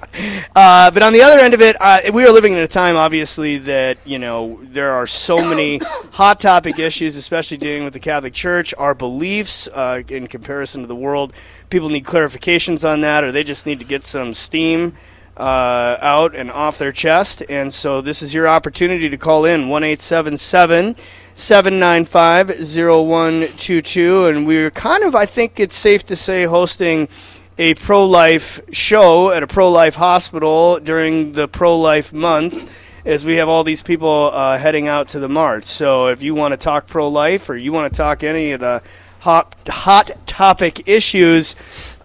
[0.57, 2.97] Uh, but on the other end of it, uh, we are living in a time,
[2.97, 5.79] obviously, that you know there are so many
[6.11, 10.87] hot topic issues, especially dealing with the Catholic Church, our beliefs uh, in comparison to
[10.87, 11.33] the world.
[11.71, 14.95] People need clarifications on that, or they just need to get some steam
[15.37, 17.43] uh, out and off their chest.
[17.49, 20.95] And so this is your opportunity to call in one eight seven seven.
[21.35, 27.09] 795 0122 and we're kind of I think it's safe to say hosting
[27.57, 33.25] a pro life show at a pro life hospital during the pro life month as
[33.25, 35.65] we have all these people uh, heading out to the march.
[35.65, 38.61] So if you want to talk pro life or you want to talk any of
[38.61, 38.83] the
[39.21, 41.57] hot, hot topic issues,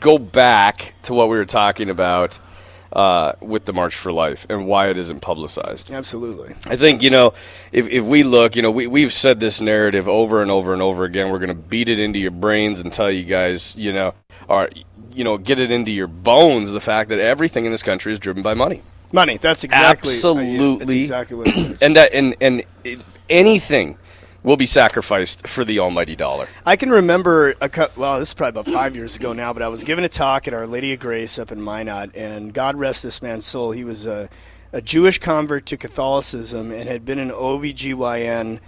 [0.00, 2.38] go back to what we were talking about
[2.92, 5.90] uh, with the March for Life and why it isn't publicized.
[5.90, 6.54] Absolutely.
[6.66, 7.34] I think, you know,
[7.72, 10.80] if, if we look, you know, we, we've said this narrative over and over and
[10.80, 11.30] over again.
[11.30, 14.14] We're going to beat it into your brains and tell you guys, you know,
[14.48, 14.70] or,
[15.12, 18.18] you know, get it into your bones the fact that everything in this country is
[18.18, 18.82] driven by money.
[19.12, 19.36] Money.
[19.36, 20.78] That's exactly Absolutely.
[20.78, 21.82] That's exactly what it is.
[21.82, 23.98] And that and and it, anything
[24.46, 26.46] will be sacrificed for the almighty dollar.
[26.64, 29.60] I can remember a cou- well, this is probably about five years ago now, but
[29.60, 32.76] I was giving a talk at Our Lady of Grace up in Minot, and God
[32.76, 33.72] rest this man's soul.
[33.72, 34.28] He was a,
[34.72, 38.60] a Jewish convert to Catholicism and had been an OBGYN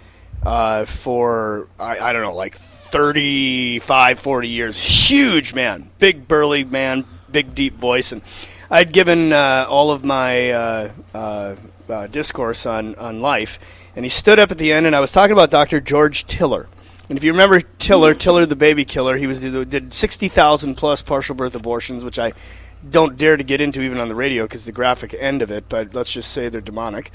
[0.43, 4.83] uh, for, I, I don't know, like 35, 40 years.
[5.09, 8.11] Huge man, big burly man, big deep voice.
[8.11, 8.21] And
[8.69, 11.55] I'd given uh, all of my uh, uh,
[11.87, 15.11] uh, discourse on, on life, and he stood up at the end, and I was
[15.11, 15.81] talking about Dr.
[15.81, 16.69] George Tiller.
[17.09, 21.01] And if you remember Tiller, Tiller the baby killer, he was did sixty thousand plus
[21.01, 22.31] partial birth abortions, which I
[22.89, 25.65] don't dare to get into even on the radio because the graphic end of it.
[25.67, 27.11] But let's just say they're demonic.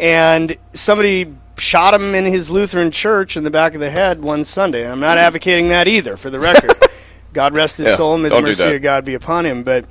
[0.00, 4.42] And somebody shot him in his Lutheran church in the back of the head one
[4.42, 4.82] Sunday.
[4.82, 6.72] And I'm not advocating that either, for the record.
[7.32, 9.62] God rest his Yeah, soul, may the mercy of God be upon him.
[9.62, 9.84] But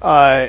[0.00, 0.46] uh,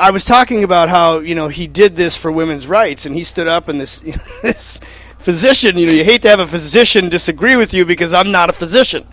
[0.00, 3.22] I was talking about how you know he did this for women's rights, and he
[3.22, 3.98] stood up and this
[4.42, 4.78] this
[5.18, 5.76] physician.
[5.76, 8.54] You know, you hate to have a physician disagree with you because I'm not a
[8.54, 9.06] physician.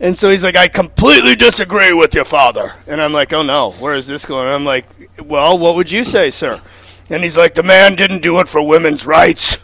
[0.00, 2.72] And so he's like, I completely disagree with your father.
[2.86, 4.46] And I'm like, oh no, where is this going?
[4.46, 4.86] And I'm like,
[5.20, 6.60] well, what would you say, sir?
[7.10, 9.58] And he's like, the man didn't do it for women's rights.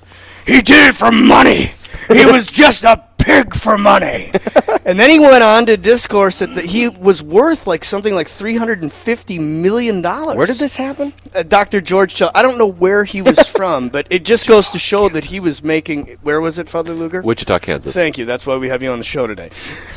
[0.45, 1.71] He did it for money.
[2.09, 4.31] He was just a pig for money.
[4.85, 8.29] and then he went on to discourse that the, he was worth like something like
[8.29, 10.37] three hundred and fifty million dollars.
[10.37, 11.13] Where did this happen?
[11.35, 11.81] Uh, Dr.
[11.81, 15.09] George Chel- I don't know where he was from, but it just goes to show
[15.09, 16.19] that he was making.
[16.23, 17.23] Where was it, Father Luger?
[17.23, 17.95] Wichita, Kansas.
[17.95, 18.25] Thank you.
[18.25, 19.51] That's why we have you on the show today.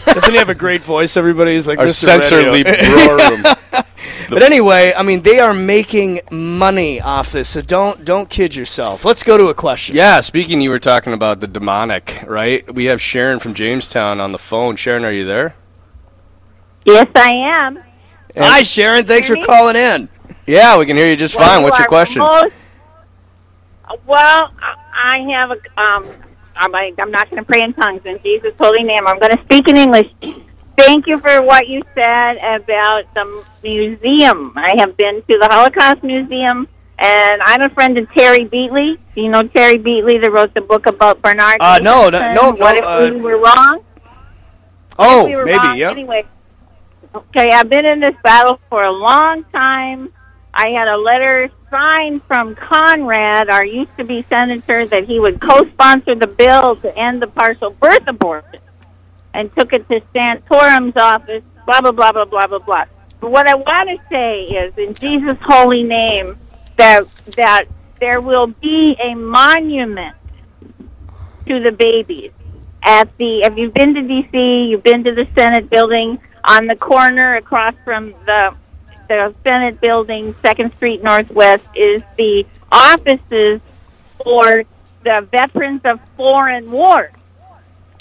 [0.05, 1.17] Doesn't he have a great voice?
[1.17, 2.05] Everybody is like Our Mr.
[2.05, 2.51] censor Radio.
[2.53, 3.43] leap roar room.
[4.29, 9.05] but anyway, I mean, they are making money off this, so don't don't kid yourself.
[9.05, 9.95] Let's go to a question.
[9.95, 12.71] Yeah, speaking, you were talking about the demonic, right?
[12.73, 14.75] We have Sharon from Jamestown on the phone.
[14.75, 15.55] Sharon, are you there?
[16.85, 17.31] Yes, I
[17.63, 17.83] am.
[18.37, 19.05] Hi, Sharon.
[19.05, 20.09] Thanks for calling in.
[20.45, 21.59] Yeah, we can hear you just Well, fine.
[21.59, 22.19] you What's your question?
[22.19, 22.53] most-
[24.05, 26.05] well, I I have a um.
[26.59, 29.05] I'm, like, I'm not going to pray in tongues in Jesus' holy name.
[29.05, 30.07] I'm going to speak in English.
[30.77, 34.53] Thank you for what you said about the museum.
[34.55, 36.67] I have been to the Holocaust Museum,
[36.99, 38.99] and I'm a friend of Terry Beatley.
[39.15, 41.57] Do you know Terry Beatley that wrote the book about Bernard?
[41.59, 43.83] Uh, no, no, no, no, What if uh, we were wrong?
[44.99, 45.77] Oh, we were maybe, wrong.
[45.77, 45.89] yeah.
[45.89, 46.25] Anyway,
[47.15, 50.13] okay, I've been in this battle for a long time.
[50.53, 55.41] I had a letter signed from Conrad, our used to be senator, that he would
[55.41, 58.59] co sponsor the bill to end the partial birth abortion
[59.37, 62.85] and took it to Santorum's office, blah, blah, blah, blah, blah, blah, blah.
[63.19, 66.37] But what I want to say is, in Jesus' holy name,
[66.77, 67.65] that, that
[67.99, 70.15] there will be a monument
[71.47, 72.31] to the babies
[72.83, 76.75] at the if you've been to DC, you've been to the Senate building on the
[76.75, 78.55] corner across from the
[79.09, 83.61] the Senate building, Second Street Northwest, is the offices
[84.21, 84.63] for
[85.03, 87.11] the veterans of foreign wars.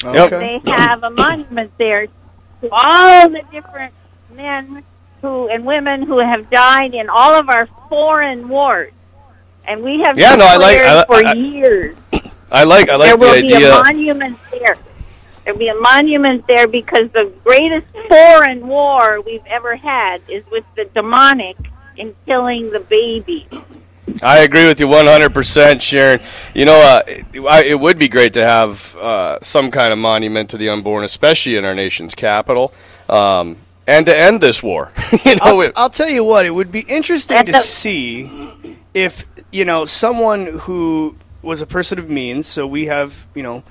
[0.04, 0.30] Yep.
[0.30, 3.92] They have a monument there to all the different
[4.34, 4.82] men
[5.22, 8.92] who and women who have died in all of our foreign wars.
[9.66, 11.96] And we have Yeah, no, I like- I- for I- years
[12.52, 13.74] I like I like there the will be idea.
[13.74, 14.76] a monument there.
[15.44, 20.64] There'll be a monument there because the greatest foreign war we've ever had is with
[20.76, 21.56] the demonic
[21.96, 23.46] in killing the baby.
[24.22, 26.20] I agree with you 100%, Sharon.
[26.54, 29.98] You know, uh, it, I- it would be great to have uh, some kind of
[29.98, 32.72] monument to the unborn, especially in our nation's capital,
[33.08, 34.92] um, and to end this war.
[35.24, 38.30] you know, I'll, it- I'll tell you what, it would be interesting to see
[38.94, 43.64] if, you know, someone who was a person of means, so we have, you know,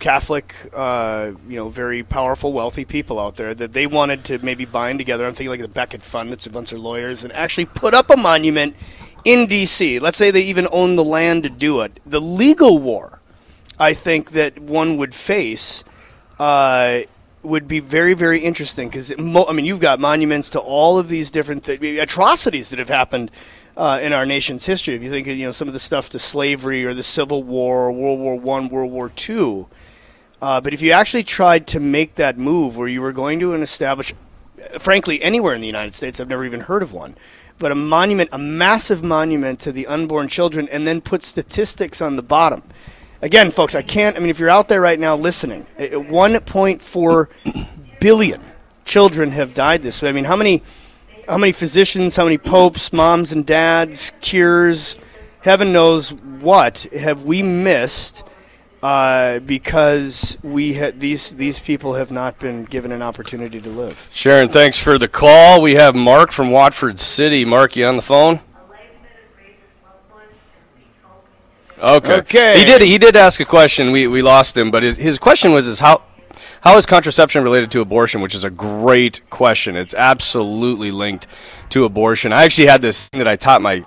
[0.00, 4.64] Catholic, uh, you know, very powerful, wealthy people out there that they wanted to maybe
[4.64, 5.26] bind together.
[5.26, 8.08] I'm thinking like the Becket Fund, that's a bunch of lawyers, and actually put up
[8.10, 8.76] a monument
[9.24, 9.98] in D.C.
[9.98, 12.00] Let's say they even own the land to do it.
[12.06, 13.20] The legal war,
[13.78, 15.84] I think that one would face
[16.38, 17.00] uh,
[17.42, 21.08] would be very, very interesting because mo- I mean, you've got monuments to all of
[21.08, 23.30] these different th- atrocities that have happened
[23.76, 24.94] uh, in our nation's history.
[24.94, 27.42] If you think of you know some of the stuff to slavery or the Civil
[27.42, 29.68] War, or World War One, World War Two.
[30.40, 33.52] Uh, but if you actually tried to make that move where you were going to
[33.54, 34.14] establish,
[34.78, 37.16] frankly, anywhere in the United States, I've never even heard of one,
[37.58, 42.16] but a monument, a massive monument to the unborn children, and then put statistics on
[42.16, 42.62] the bottom.
[43.20, 44.16] Again, folks, I can't.
[44.16, 47.28] I mean, if you're out there right now listening, eh, 1.4
[48.00, 48.40] billion
[48.84, 50.08] children have died this way.
[50.08, 50.62] I mean, how many,
[51.26, 54.96] how many physicians, how many popes, moms and dads, cures,
[55.40, 58.22] heaven knows what have we missed
[58.82, 64.08] uh, because we ha- these these people have not been given an opportunity to live.
[64.12, 65.60] Sharon, thanks for the call.
[65.60, 67.44] We have Mark from Watford City.
[67.44, 68.40] Mark, you on the phone?
[71.80, 72.14] Okay.
[72.14, 72.58] Okay.
[72.58, 72.82] He did.
[72.82, 73.92] He did ask a question.
[73.92, 76.02] We we lost him, but his, his question was: "Is how
[76.60, 79.76] how is contraception related to abortion?" Which is a great question.
[79.76, 81.28] It's absolutely linked
[81.70, 82.32] to abortion.
[82.32, 83.84] I actually had this thing that I taught my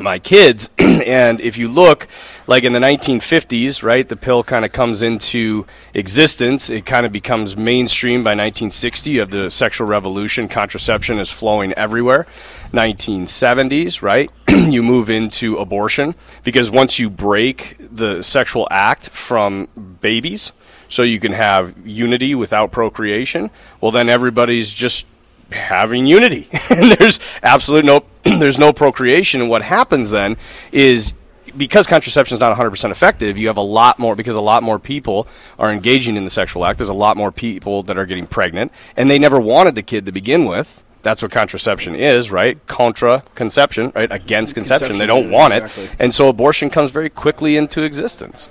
[0.00, 2.08] my kids and if you look
[2.46, 6.70] like in the 1950s right the pill kind of comes into existence.
[6.70, 11.72] It kind of becomes mainstream by 1960 you have the sexual revolution contraception is flowing
[11.74, 12.26] everywhere.
[12.72, 19.68] 1970s right you move into abortion because once you break the sexual act from
[20.00, 20.52] babies
[20.88, 25.06] so you can have unity without procreation well then everybody's just
[25.52, 26.48] having unity.
[26.70, 29.40] And there's absolute no there's no procreation.
[29.40, 30.36] And what happens then
[30.70, 31.12] is
[31.56, 34.78] because contraception is not 100% effective you have a lot more because a lot more
[34.78, 35.26] people
[35.58, 38.72] are engaging in the sexual act there's a lot more people that are getting pregnant
[38.96, 43.22] and they never wanted the kid to begin with that's what contraception is right contra
[43.34, 45.84] conception right against It's conception they don't want exactly.
[45.84, 48.48] it and so abortion comes very quickly into existence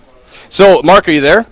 [0.49, 1.45] so mark are you there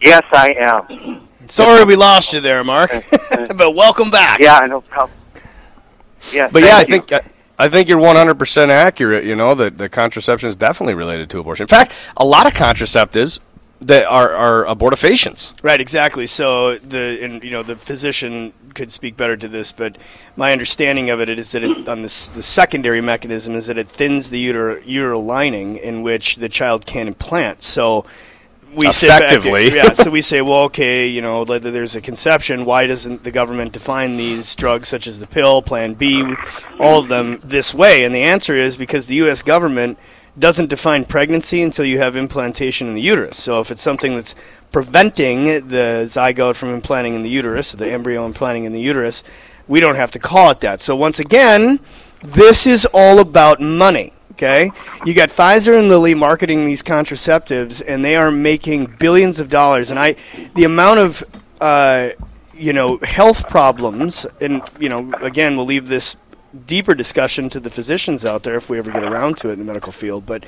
[0.00, 1.28] Yes, I am.
[1.46, 2.90] Sorry we lost you there, Mark,
[3.56, 4.38] but welcome back.
[4.38, 5.18] Yeah, no problem.
[6.30, 7.00] Yeah, But yeah, I thank you.
[7.00, 7.20] think I,
[7.58, 9.24] I think you're 100% accurate.
[9.24, 11.64] You know that the contraception is definitely related to abortion.
[11.64, 13.38] In fact, a lot of contraceptives
[13.80, 15.62] that are, are abortifacients.
[15.62, 16.26] Right, exactly.
[16.26, 19.98] So the and you know the physician could speak better to this, but
[20.36, 23.88] my understanding of it is that it, on this the secondary mechanism is that it
[23.88, 27.62] thins the uter, uteral lining in which the child can implant.
[27.62, 28.04] So
[28.74, 29.74] we say Effectively.
[29.74, 29.92] yeah.
[29.92, 34.16] So we say, well, okay, you know, there's a conception, why doesn't the government define
[34.16, 36.34] these drugs such as the pill, Plan B,
[36.78, 38.04] all of them this way?
[38.04, 39.42] And the answer is because the U.S.
[39.42, 39.98] government
[40.38, 43.36] doesn't define pregnancy until you have implantation in the uterus.
[43.36, 44.34] So if it's something that's
[44.72, 49.22] preventing the zygote from implanting in the uterus, or the embryo implanting in the uterus,
[49.68, 50.80] we don't have to call it that.
[50.80, 51.78] So once again,
[52.22, 54.13] this is all about money.
[54.34, 54.72] Okay,
[55.04, 59.92] you got Pfizer and Lilly marketing these contraceptives, and they are making billions of dollars.
[59.92, 60.16] And I,
[60.56, 61.24] the amount of,
[61.60, 62.10] uh,
[62.52, 66.16] you know, health problems, and you know, again, we'll leave this
[66.66, 69.60] deeper discussion to the physicians out there if we ever get around to it in
[69.60, 70.26] the medical field.
[70.26, 70.44] But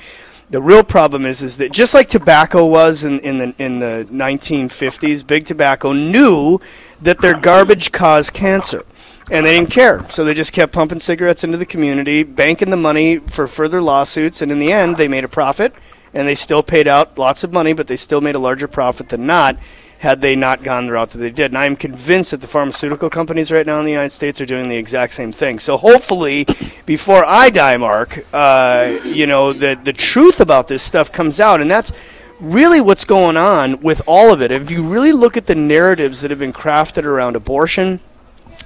[0.49, 4.05] the real problem is, is that just like tobacco was in, in the in the
[4.11, 6.59] 1950s, big tobacco knew
[7.01, 8.83] that their garbage caused cancer
[9.29, 10.07] and they didn't care.
[10.09, 14.41] So they just kept pumping cigarettes into the community, banking the money for further lawsuits,
[14.41, 15.73] and in the end, they made a profit,
[16.13, 19.09] and they still paid out lots of money, but they still made a larger profit
[19.09, 19.57] than not
[19.99, 21.51] had they not gone the route that they did.
[21.51, 24.45] And I am convinced that the pharmaceutical companies right now in the United States are
[24.45, 25.59] doing the exact same thing.
[25.59, 26.45] So hopefully,
[26.85, 31.61] before I die, Mark, uh, you know, the, the truth about this stuff comes out,
[31.61, 34.51] and that's really what's going on with all of it.
[34.51, 37.99] If you really look at the narratives that have been crafted around abortion,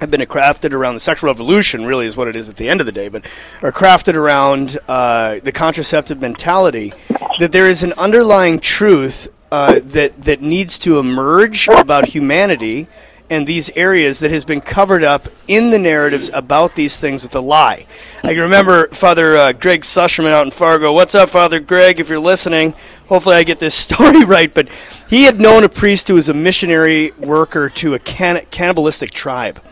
[0.02, 2.80] have been crafted around the sexual revolution, really is what it is at the end
[2.80, 3.24] of the day, but
[3.62, 6.92] are crafted around uh, the contraceptive mentality,
[7.38, 12.88] that there is an underlying truth uh, that that needs to emerge about humanity
[13.30, 17.34] and these areas that has been covered up in the narratives about these things with
[17.36, 17.86] a lie.
[18.24, 20.92] I remember Father uh, Greg Susherman out in Fargo.
[20.92, 22.00] What's up, Father Greg?
[22.00, 22.74] If you're listening,
[23.06, 24.52] hopefully I get this story right.
[24.52, 24.68] But
[25.08, 29.62] he had known a priest who was a missionary worker to a can- cannibalistic tribe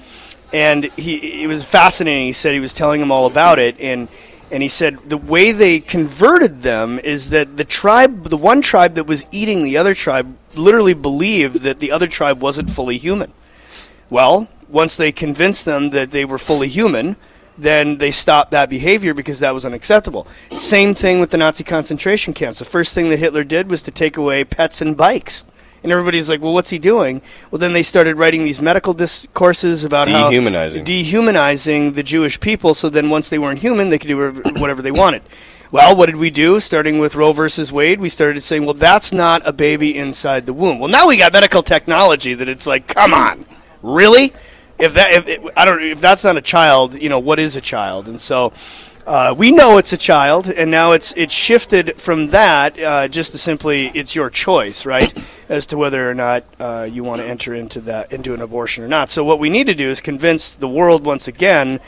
[0.53, 2.26] and he it was fascinating.
[2.26, 4.09] He said he was telling him all about it, and
[4.51, 8.94] and he said the way they converted them is that the tribe, the one tribe
[8.94, 13.32] that was eating the other tribe, literally believed that the other tribe wasn't fully human.
[14.09, 17.16] Well, once they convinced them that they were fully human,
[17.57, 20.26] then they stopped that behavior because that was unacceptable.
[20.53, 22.59] Same thing with the Nazi concentration camps.
[22.59, 25.44] The first thing that Hitler did was to take away pets and bikes.
[25.83, 27.22] And everybody's like, well, what's he doing?
[27.51, 30.81] Well, then they started writing these medical discourses about Dehumanizing.
[30.81, 32.74] how dehumanizing the Jewish people.
[32.74, 35.22] So then, once they weren't human, they could do whatever they wanted.
[35.72, 36.59] Well, what did we do?
[36.61, 40.53] Starting with Roe versus Wade, we started saying, well, that's not a baby inside the
[40.53, 40.81] womb.
[40.81, 43.47] Well, now we got medical technology that it's like, come on,
[43.81, 44.33] really?
[44.78, 47.57] If that, if it, I don't, if that's not a child, you know, what is
[47.57, 48.09] a child?
[48.09, 48.53] And so.
[49.07, 53.32] Uh, we know it's a child, and now it's it's shifted from that uh, just
[53.32, 55.12] to simply it's your choice, right,
[55.48, 58.84] as to whether or not uh, you want to enter into that into an abortion
[58.84, 59.09] or not.
[59.09, 61.80] So what we need to do is convince the world once again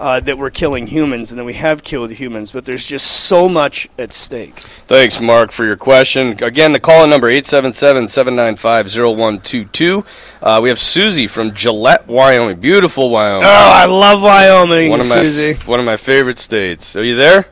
[0.00, 3.48] uh, that we're killing humans and that we have killed humans, but there's just so
[3.48, 4.60] much at stake.
[4.60, 6.40] Thanks, Mark, for your question.
[6.42, 10.06] Again, the call in number 877-795-0122.
[10.40, 12.60] Uh, we have Susie from Gillette, Wyoming.
[12.60, 13.46] Beautiful Wyoming.
[13.46, 15.54] Oh, I love Wyoming, one of my, Susie.
[15.68, 16.94] One of my favorite states.
[16.96, 17.48] Are you there?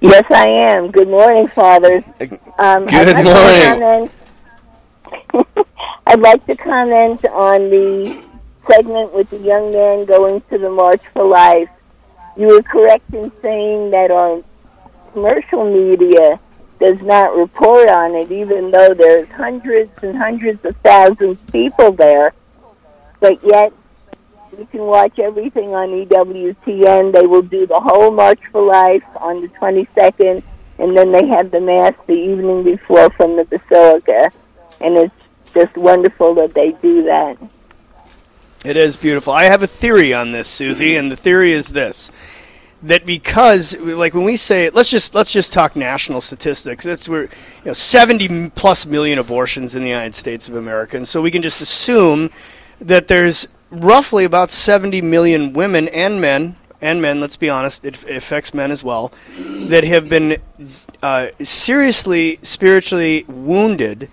[0.00, 0.90] Yes, I am.
[0.90, 2.02] Good morning, fathers.
[2.58, 4.08] Um, Good I'd like morning.
[4.08, 4.10] To
[5.32, 5.66] comment,
[6.06, 8.22] I'd like to comment on the
[8.70, 11.68] segment with the young man going to the March for Life.
[12.36, 14.42] You were correct in saying that our
[15.12, 16.38] commercial media
[16.78, 21.90] does not report on it, even though there's hundreds and hundreds of thousands of people
[21.92, 22.32] there.
[23.20, 23.72] But yet,
[24.56, 27.12] you can watch everything on EWTN.
[27.12, 30.42] They will do the whole March for Life on the 22nd,
[30.78, 34.30] and then they have the Mass the evening before from the Basilica.
[34.80, 35.14] And it's
[35.52, 37.36] just wonderful that they do that.
[38.64, 39.32] It is beautiful.
[39.32, 42.10] I have a theory on this, Susie, and the theory is this:
[42.82, 46.84] that because, like, when we say, let's just let's just talk national statistics.
[46.84, 51.06] That's where you know seventy plus million abortions in the United States of America, and
[51.06, 52.30] so we can just assume
[52.80, 56.56] that there's roughly about seventy million women and men.
[56.80, 60.40] And men, let's be honest, it, it affects men as well, that have been
[61.02, 64.08] uh, seriously spiritually wounded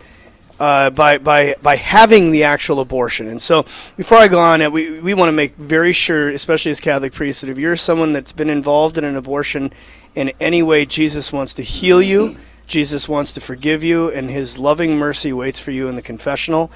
[0.60, 3.28] uh, by by by having the actual abortion.
[3.28, 3.66] And so,
[3.98, 7.14] before I go on, uh, we we want to make very sure, especially as Catholic
[7.14, 9.72] priests, that if you're someone that's been involved in an abortion
[10.16, 12.38] in any way, Jesus wants to heal you.
[12.68, 16.72] Jesus wants to forgive you, and His loving mercy waits for you in the confessional.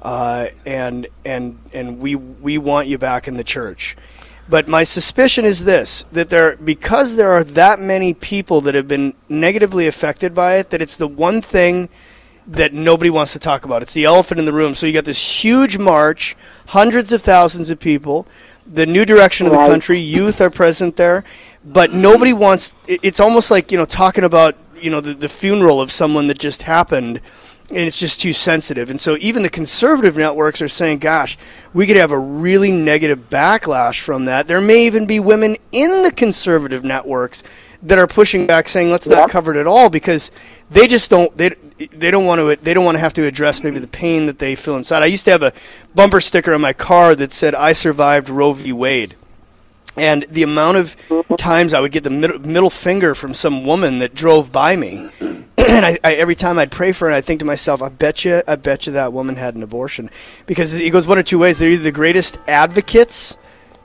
[0.00, 3.96] Uh, and and and we we want you back in the church.
[4.48, 8.86] But my suspicion is this: that there, because there are that many people that have
[8.86, 11.88] been negatively affected by it, that it's the one thing
[12.46, 13.82] that nobody wants to talk about.
[13.82, 14.74] It's the elephant in the room.
[14.74, 16.36] So you got this huge march,
[16.66, 18.26] hundreds of thousands of people.
[18.66, 21.24] The new direction of the country, youth are present there,
[21.64, 22.74] but nobody wants.
[22.86, 26.38] It's almost like you know talking about you know the, the funeral of someone that
[26.38, 27.20] just happened
[27.70, 28.90] and it's just too sensitive.
[28.90, 31.38] And so even the conservative networks are saying, gosh,
[31.72, 34.46] we could have a really negative backlash from that.
[34.46, 37.42] There may even be women in the conservative networks
[37.82, 40.32] that are pushing back saying let's not cover it at all because
[40.70, 43.62] they just don't they they don't want to they don't want to have to address
[43.62, 45.02] maybe the pain that they feel inside.
[45.02, 45.52] I used to have a
[45.94, 48.72] bumper sticker on my car that said I survived Roe v.
[48.72, 49.16] Wade.
[49.96, 50.96] And the amount of
[51.38, 55.46] times I would get the middle, finger from some woman that drove by me, and
[55.86, 58.42] I, I, every time I'd pray for her, I'd think to myself, "I bet you,
[58.48, 60.10] I bet you that woman had an abortion,"
[60.46, 61.58] because it goes one or two ways.
[61.58, 63.38] They're either the greatest advocates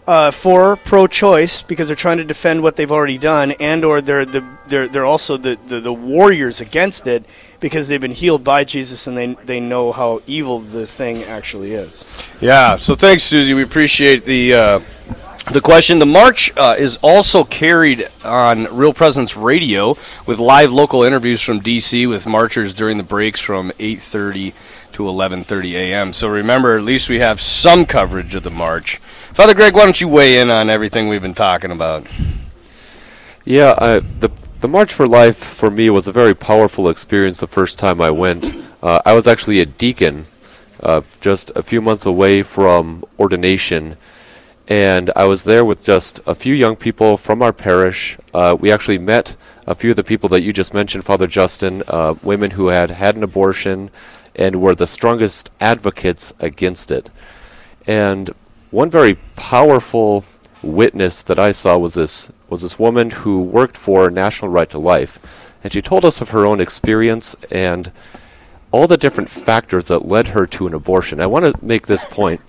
[0.09, 4.25] uh, for pro-choice because they're trying to defend what they've already done, and or they're
[4.25, 7.23] the they're they're also the, the, the warriors against it
[7.59, 11.73] because they've been healed by Jesus and they they know how evil the thing actually
[11.73, 12.05] is.
[12.41, 12.77] Yeah.
[12.77, 13.53] So thanks, Susie.
[13.53, 14.79] We appreciate the uh,
[15.51, 15.99] the question.
[15.99, 19.95] The march uh, is also carried on Real Presence Radio
[20.25, 24.53] with live local interviews from DC with marchers during the breaks from 8:30
[24.93, 26.13] to 11:30 a.m.
[26.13, 28.99] So remember, at least we have some coverage of the march.
[29.39, 32.05] Father Greg, why don't you weigh in on everything we've been talking about?
[33.45, 34.29] Yeah, the
[34.59, 38.11] the March for Life for me was a very powerful experience the first time I
[38.11, 38.53] went.
[38.83, 40.25] Uh, I was actually a deacon,
[40.83, 43.95] uh, just a few months away from ordination,
[44.67, 48.17] and I was there with just a few young people from our parish.
[48.33, 51.81] Uh, we actually met a few of the people that you just mentioned, Father Justin,
[51.87, 53.89] uh, women who had had an abortion
[54.35, 57.09] and were the strongest advocates against it.
[57.87, 58.29] And
[58.71, 60.23] one very powerful
[60.61, 64.79] witness that I saw was this was this woman who worked for National Right to
[64.79, 67.91] Life, and she told us of her own experience and
[68.71, 71.21] all the different factors that led her to an abortion.
[71.21, 72.41] I want to make this point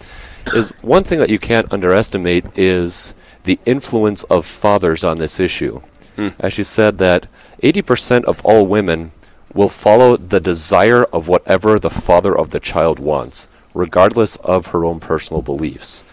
[0.54, 3.14] is one thing that you can't underestimate is
[3.44, 5.80] the influence of fathers on this issue.
[6.16, 6.28] Hmm.
[6.38, 7.26] As she said that
[7.62, 9.12] 80% of all women
[9.54, 14.84] will follow the desire of whatever the father of the child wants, regardless of her
[14.84, 16.04] own personal beliefs.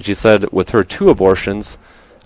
[0.00, 1.78] She said with her two abortions,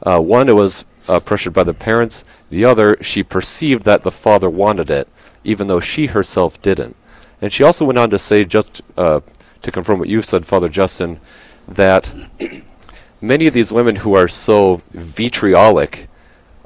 [0.03, 4.11] uh, one it was uh, pressured by the parents, the other she perceived that the
[4.11, 5.09] father wanted it,
[5.45, 6.97] even though she herself didn't.
[7.41, 9.20] And she also went on to say, just uh,
[9.62, 11.20] to confirm what you said, Father Justin,
[11.68, 12.14] that
[13.20, 16.09] many of these women who are so vitriolic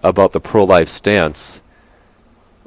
[0.02, 1.60] about the pro life stance,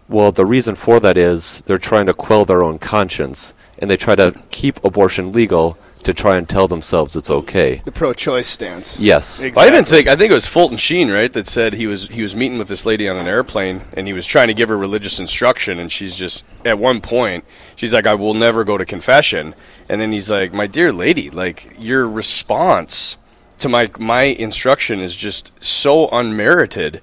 [0.10, 3.98] well, the reason for that is they're trying to quell their own conscience, and they
[3.98, 7.76] try to keep abortion legal to try and tell themselves it's okay.
[7.84, 9.00] The pro-choice stance.
[9.00, 9.42] Yes.
[9.42, 12.10] Well, I even think I think it was Fulton Sheen, right, that said he was
[12.10, 14.70] he was meeting with this lady on an airplane and he was trying to give
[14.70, 17.46] her religious instruction and she's just at one point
[17.76, 19.56] she's like I will never go to confession
[19.90, 23.18] and then he's like my dear lady like your response
[23.60, 27.02] to my my instruction is just so unmerited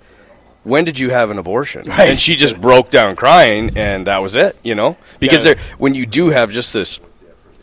[0.64, 2.10] when did you have an abortion Right.
[2.10, 5.54] and she just broke down crying and that was it you know because Yeah.
[5.54, 6.98] there when you do have just this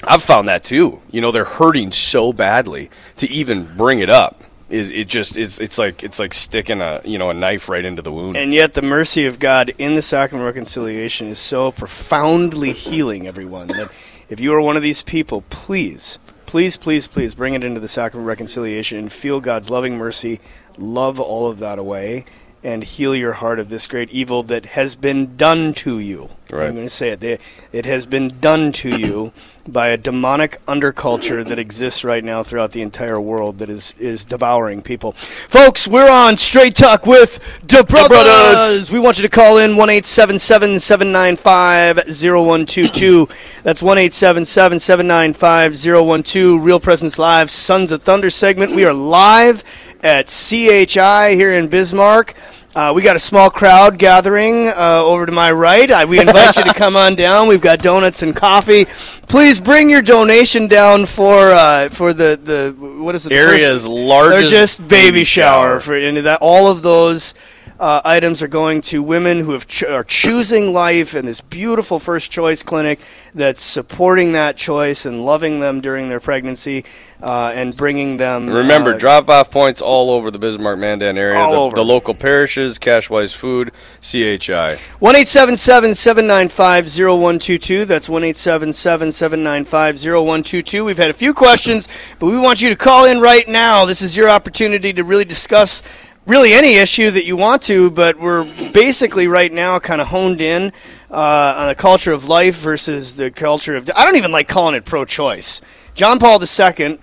[0.04, 1.02] I've found that too.
[1.10, 4.39] You know, they're hurting so badly to even bring it up.
[4.70, 7.84] Is it just is it's like it's like sticking a you know a knife right
[7.84, 8.38] into the wound.
[8.38, 13.26] And yet, the mercy of God in the sacrament of reconciliation is so profoundly healing
[13.26, 13.89] everyone that
[14.30, 17.88] if you are one of these people, please, please, please, please bring it into the
[17.88, 20.39] sacrament of reconciliation and feel God's loving mercy,
[20.78, 22.26] love all of that away,
[22.68, 26.30] and heal your heart of this great evil that has been done to you.
[26.51, 26.68] Right.
[26.68, 27.22] I'm going to say it.
[27.22, 27.39] They-
[27.72, 29.32] It has been done to you
[29.65, 34.26] by a demonic underculture that exists right now throughout the entire world that is, is
[34.26, 35.13] devouring people.
[35.13, 38.09] Folks, we're on Straight Talk with the Brothers.
[38.09, 38.91] Brothers.
[38.91, 43.28] We want you to call in 1 795 0122.
[43.63, 46.63] That's 1 795 0112.
[46.65, 48.76] Real Presence Live, Sons of Thunder segment.
[48.76, 49.63] We are live
[50.03, 52.36] at CHI here in Bismarck.
[52.78, 55.89] Uh, we got a small crowd gathering uh, over to my right.
[55.89, 57.47] I, we invite you to come on down.
[57.47, 58.86] We've got donuts and coffee.
[59.25, 63.30] Please bring your donation down for uh, for the, the what is it?
[63.30, 65.69] the Area's largest largest baby, baby shower.
[65.69, 65.80] shower.
[65.80, 67.34] For and that, all of those
[67.80, 71.99] uh, items are going to women who have ch- are choosing life in this beautiful
[71.99, 72.99] first choice clinic
[73.36, 76.84] that's supporting that choice and loving them during their pregnancy
[77.21, 78.47] uh, and bringing them.
[78.49, 81.38] Remember, uh, drop off points all over the Bismarck Mandan area.
[81.38, 81.75] All the, over.
[81.75, 83.71] the local parishes, Cashwise Food,
[84.01, 84.78] CHI.
[84.99, 87.86] 1 795 0122.
[87.86, 90.84] That's 1 795 0122.
[90.84, 91.88] We've had a few questions,
[92.19, 93.86] but we want you to call in right now.
[93.86, 95.84] This is your opportunity to really discuss
[96.28, 100.41] really any issue that you want to, but we're basically right now kind of honed
[100.41, 100.71] in
[101.09, 103.89] uh, on the culture of life versus the culture of.
[103.95, 105.61] I don't even like calling it pro-choice.
[105.95, 106.99] John Paul II,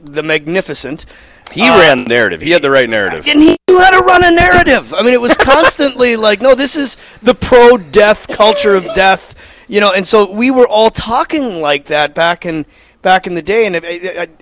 [0.00, 1.06] the Magnificent.
[1.52, 2.40] He uh, ran the narrative.
[2.40, 3.26] He had the right narrative.
[3.28, 4.92] and he knew how to run a narrative.
[4.94, 9.80] I mean, it was constantly like, no, this is the pro-death culture of death, you
[9.80, 9.92] know.
[9.92, 12.66] And so we were all talking like that back in
[13.02, 13.66] back in the day.
[13.66, 13.84] And if,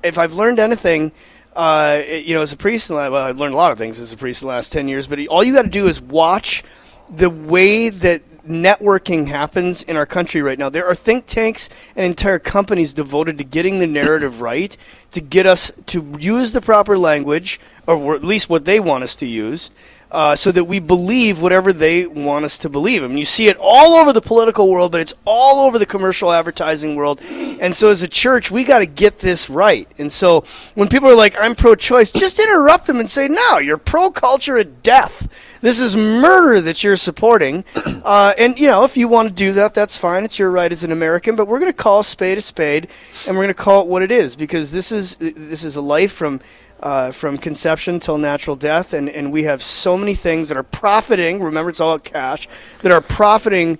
[0.02, 1.12] if I've learned anything,
[1.55, 4.16] uh, you know, as a priest, well, I've learned a lot of things as a
[4.16, 5.07] priest in the last ten years.
[5.07, 6.62] But all you got to do is watch
[7.09, 10.68] the way that networking happens in our country right now.
[10.68, 14.76] There are think tanks and entire companies devoted to getting the narrative right,
[15.12, 19.16] to get us to use the proper language, or at least what they want us
[19.16, 19.70] to use,
[20.14, 23.02] uh, so that we believe whatever they want us to believe.
[23.02, 25.86] I mean, you see it all over the political world, but it's all over the
[25.86, 27.20] commercial advertising world.
[27.20, 29.88] And so, as a church, we got to get this right.
[29.98, 30.44] And so,
[30.76, 34.84] when people are like, "I'm pro-choice," just interrupt them and say, "No, you're pro-culture of
[34.84, 35.58] death.
[35.60, 37.64] This is murder that you're supporting."
[38.04, 40.24] Uh, and you know, if you want to do that, that's fine.
[40.24, 41.36] It's your right as an American.
[41.36, 42.88] But we're going to call a spade a spade,
[43.26, 45.80] and we're going to call it what it is because this is this is a
[45.80, 46.40] life from
[46.85, 50.62] uh, from conception till natural death, and, and we have so many things that are
[50.62, 51.43] profiting.
[51.43, 52.47] Remember, it's all cash
[52.82, 53.78] that are profiting,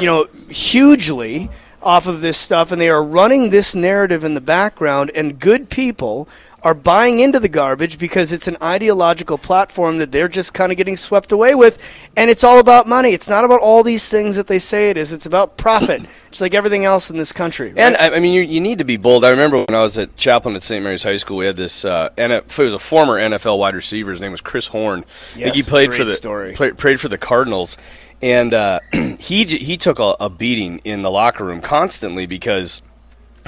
[0.00, 1.50] you know, hugely
[1.86, 5.10] off of this stuff, and they are running this narrative in the background.
[5.14, 6.28] And good people
[6.62, 10.76] are buying into the garbage because it's an ideological platform that they're just kind of
[10.78, 13.10] getting swept away with, and it's all about money.
[13.10, 15.12] It's not about all these things that they say it is.
[15.12, 17.68] It's about profit, just like everything else in this country.
[17.68, 17.78] right?
[17.78, 19.24] And I, I mean, you, you need to be bold.
[19.24, 20.82] I remember when I was at chaplain at St.
[20.82, 21.84] Mary's High School, we had this.
[21.84, 24.10] Uh, and it was a former NFL wide receiver.
[24.10, 25.04] His name was Chris Horn.
[25.34, 26.52] Think he Yes, played for the story.
[26.54, 27.76] Played, played for the Cardinals,
[28.22, 28.80] and uh,
[29.18, 32.82] he he took a, a beating in the locker room constantly because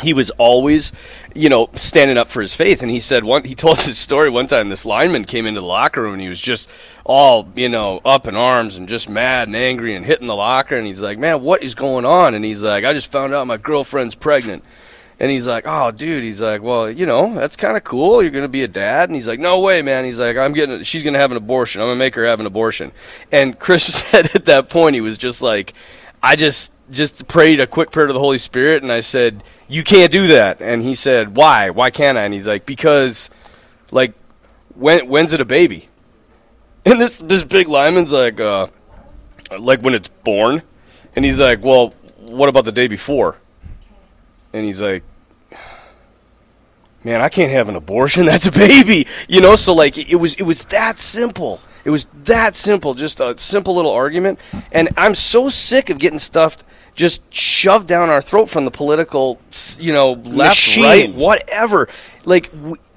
[0.03, 0.93] he was always,
[1.35, 2.83] you know, standing up for his faith.
[2.83, 4.69] And he said one, he told us his story one time.
[4.69, 6.69] This lineman came into the locker room and he was just
[7.05, 10.77] all, you know, up in arms and just mad and angry and hitting the locker.
[10.77, 13.47] And he's like, "Man, what is going on?" And he's like, "I just found out
[13.47, 14.65] my girlfriend's pregnant."
[15.21, 18.23] And he's like, "Oh, dude." He's like, "Well, you know, that's kind of cool.
[18.23, 20.83] You're gonna be a dad." And he's like, "No way, man." He's like, "I'm getting.
[20.85, 21.81] She's gonna have an abortion.
[21.81, 22.93] I'm gonna make her have an abortion."
[23.33, 25.75] And Chris said at that point, he was just like,
[26.23, 29.85] "I just just prayed a quick prayer to the Holy Spirit, and I said." You
[29.85, 31.69] can't do that, and he said, "Why?
[31.69, 33.29] Why can't I?" And he's like, "Because,
[33.91, 34.15] like,
[34.75, 35.89] when when's it a baby?"
[36.87, 38.69] And this this big lineman's like, uh,
[39.59, 40.63] like when it's born,
[41.15, 43.37] and he's like, "Well, what about the day before?"
[44.53, 45.03] And he's like,
[47.05, 48.27] "Man, I can't have an abortion.
[48.27, 51.61] That's a baby." You know, so like it was it was that simple.
[51.85, 54.39] It was that simple, just a simple little argument.
[54.73, 56.65] And I'm so sick of getting stuffed
[56.99, 59.41] just shoved down our throat from the political,
[59.79, 60.85] you know, left, Machine.
[60.85, 61.89] right, whatever.
[62.25, 62.51] Like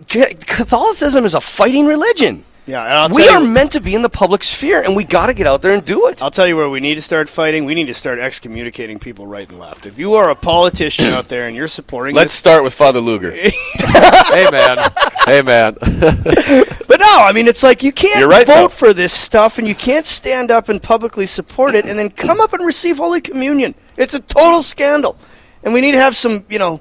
[0.08, 2.44] Catholicism is a fighting religion.
[2.68, 4.96] Yeah, and I'll we tell are you- meant to be in the public sphere, and
[4.96, 6.22] we got to get out there and do it.
[6.22, 7.66] I'll tell you where we need to start fighting.
[7.66, 9.88] We need to start excommunicating people right and left.
[9.88, 13.00] If you are a politician out there and you're supporting Let's this, start with Father
[13.00, 13.32] Luger.
[13.36, 14.78] hey man,
[15.26, 15.74] hey man.
[15.82, 18.68] but no, I mean it's like you can't You're right, vote though.
[18.70, 22.40] for this stuff and you can't stand up and publicly support it and then come
[22.40, 23.74] up and receive Holy Communion.
[23.98, 25.18] It's a total scandal,
[25.64, 26.80] and we need to have some, you know.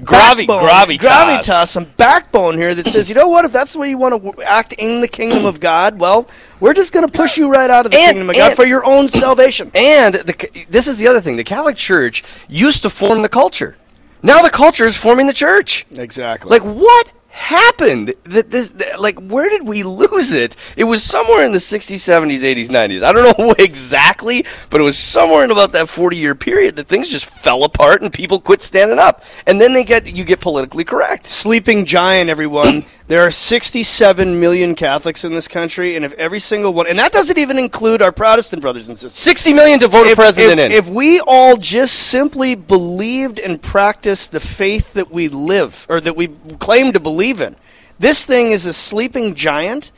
[0.00, 0.98] Gravi- gravitas.
[0.98, 3.44] gravitas, some backbone here that says, you know what?
[3.44, 6.28] If that's the way you want to w- act in the kingdom of God, well,
[6.60, 8.64] we're just going to push you right out of the And- kingdom of God for
[8.64, 9.72] your own salvation.
[9.74, 13.76] And the, this is the other thing: the Catholic Church used to form the culture.
[14.22, 15.86] Now the culture is forming the church.
[15.90, 16.50] Exactly.
[16.50, 18.14] Like what happened?
[18.24, 20.56] That this, that- like, where did we lose it?
[20.76, 23.02] It was somewhere in the '60s, '70s, '80s, '90s.
[23.02, 27.08] I don't know exactly, but it was somewhere in about that 40-year period that things
[27.08, 29.22] just fell apart and people quit standing up.
[29.46, 31.26] And then they get you get politically correct.
[31.26, 32.84] sleeping giant, everyone.
[33.08, 37.10] there are 67 million Catholics in this country, and if every single one, and that
[37.10, 40.60] doesn't even include our Protestant brothers and sisters, 60 million to vote a if, president
[40.60, 40.72] if, in.
[40.72, 46.16] If we all just simply believed and practiced the faith that we live, or that
[46.16, 46.28] we
[46.58, 47.56] claim to believe in,
[47.98, 49.90] this thing is a sleeping giant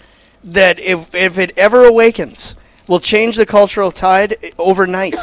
[0.44, 2.54] that, if, if it ever awakens,
[2.86, 5.16] will change the cultural tide overnight.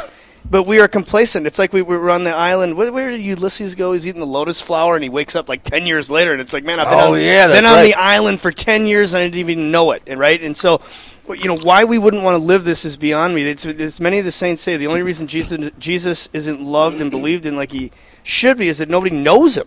[0.50, 1.46] But we are complacent.
[1.46, 2.76] It's like we were on the island.
[2.76, 3.92] Where, where did Ulysses go?
[3.92, 6.54] He's eating the lotus flower, and he wakes up like ten years later, and it's
[6.54, 9.12] like, man, I've been, Oh, on, yeah, been that's on the island for ten years,
[9.12, 10.02] and I didn't even know it.
[10.06, 10.80] And right, and so,
[11.28, 13.42] you know, why we wouldn't want to live this is beyond me.
[13.42, 17.10] It's, as many of the saints say, the only reason Jesus Jesus isn't loved and
[17.10, 17.92] believed in like he
[18.22, 19.66] should be is that nobody knows him.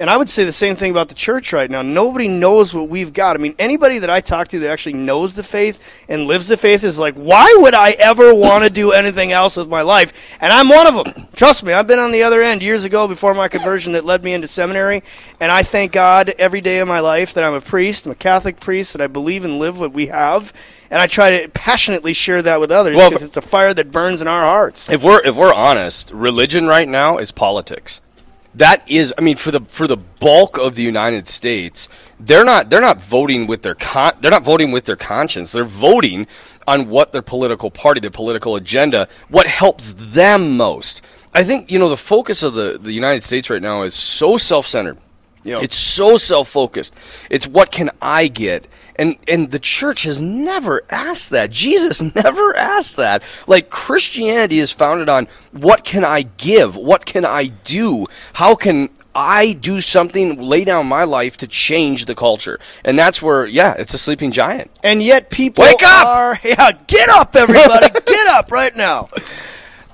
[0.00, 1.82] And I would say the same thing about the church right now.
[1.82, 3.36] Nobody knows what we've got.
[3.36, 6.56] I mean, anybody that I talk to that actually knows the faith and lives the
[6.56, 10.38] faith is like, why would I ever want to do anything else with my life?
[10.40, 11.28] And I'm one of them.
[11.34, 14.24] Trust me, I've been on the other end years ago before my conversion that led
[14.24, 15.02] me into seminary.
[15.38, 18.14] And I thank God every day of my life that I'm a priest, I'm a
[18.14, 20.54] Catholic priest, that I believe and live what we have.
[20.90, 23.92] And I try to passionately share that with others Well, because it's a fire that
[23.92, 24.88] burns in our hearts.
[24.88, 28.00] If we're if we're honest, religion right now is politics.
[28.54, 31.88] That is, I mean, for the for the bulk of the United States,
[32.18, 35.52] they're not they're not voting with their con- they're not voting with their conscience.
[35.52, 36.26] They're voting
[36.66, 41.02] on what their political party, their political agenda, what helps them most.
[41.32, 44.36] I think you know the focus of the the United States right now is so
[44.36, 44.98] self centered.
[45.44, 45.60] Yeah.
[45.62, 46.94] It's so self focused.
[47.30, 48.66] It's what can I get?
[49.00, 51.50] And and the church has never asked that.
[51.50, 53.22] Jesus never asked that.
[53.46, 56.76] Like Christianity is founded on what can I give?
[56.76, 58.06] What can I do?
[58.34, 62.60] How can I do something, lay down my life to change the culture?
[62.84, 64.70] And that's where, yeah, it's a sleeping giant.
[64.84, 66.06] And yet people Wake up!
[66.06, 69.08] are yeah, get up everybody, get up right now.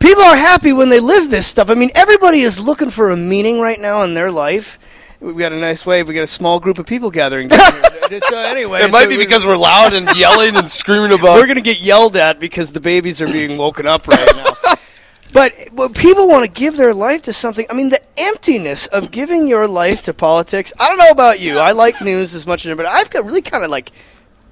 [0.01, 1.71] People are happy when they live this stuff.
[1.71, 4.79] I mean, everybody is looking for a meaning right now in their life.
[5.21, 6.09] We've got a nice wave.
[6.09, 7.51] We got a small group of people gathering.
[7.51, 11.37] so anyway, It might so be because we're loud and yelling and screaming about.
[11.37, 14.75] We're going to get yelled at because the babies are being woken up right now.
[15.33, 17.67] But, but people want to give their life to something.
[17.69, 20.73] I mean, the emptiness of giving your life to politics.
[20.81, 21.59] I don't know about you.
[21.59, 22.89] I like news as much as anybody.
[22.89, 23.93] I've got really kind of like,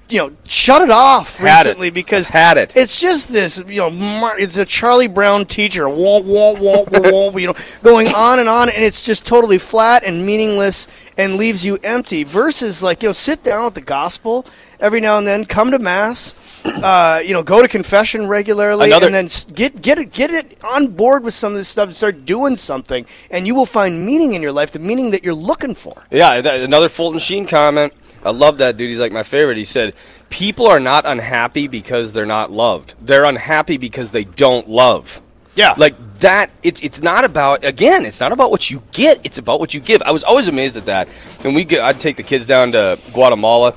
[0.08, 1.70] you know, shut it off Had it.
[1.70, 2.72] recently because Had it.
[2.76, 7.36] It's just this, you know, it's a Charlie Brown teacher, wah, wah, wah, wah, wah,
[7.36, 11.64] you know, going on and on, and it's just totally flat and meaningless and leaves
[11.64, 12.24] you empty.
[12.24, 14.46] Versus like, you know, sit down with the gospel
[14.80, 16.34] every now and then, come to mass.
[16.64, 20.56] Uh, you know, go to confession regularly, Another- and then get get it get it
[20.64, 24.06] on board with some of this stuff and start doing something, and you will find
[24.06, 26.02] meaning in your life, the meaning that you're looking for.
[26.10, 27.92] Yeah, that, another Fulton Sheen comment.
[28.24, 28.88] I love that dude.
[28.88, 29.56] He's like my favorite.
[29.56, 29.94] He said,
[30.30, 32.94] "People are not unhappy because they're not loved.
[33.00, 35.20] They're unhappy because they don't love."
[35.54, 36.50] Yeah, like that.
[36.62, 38.04] It's it's not about again.
[38.06, 39.24] It's not about what you get.
[39.24, 40.02] It's about what you give.
[40.02, 41.08] I was always amazed at that.
[41.44, 43.74] And we, get, I'd take the kids down to Guatemala.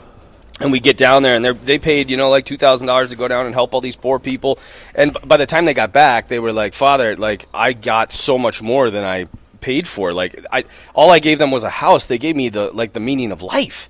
[0.60, 3.12] And we get down there, and they they paid you know like two thousand dollars
[3.12, 4.58] to go down and help all these poor people.
[4.96, 8.12] And b- by the time they got back, they were like, "Father, like I got
[8.12, 9.28] so much more than I
[9.62, 10.14] paid for.
[10.14, 10.64] Like I
[10.96, 12.08] all I gave them was a house.
[12.08, 13.88] They gave me the like the meaning of life."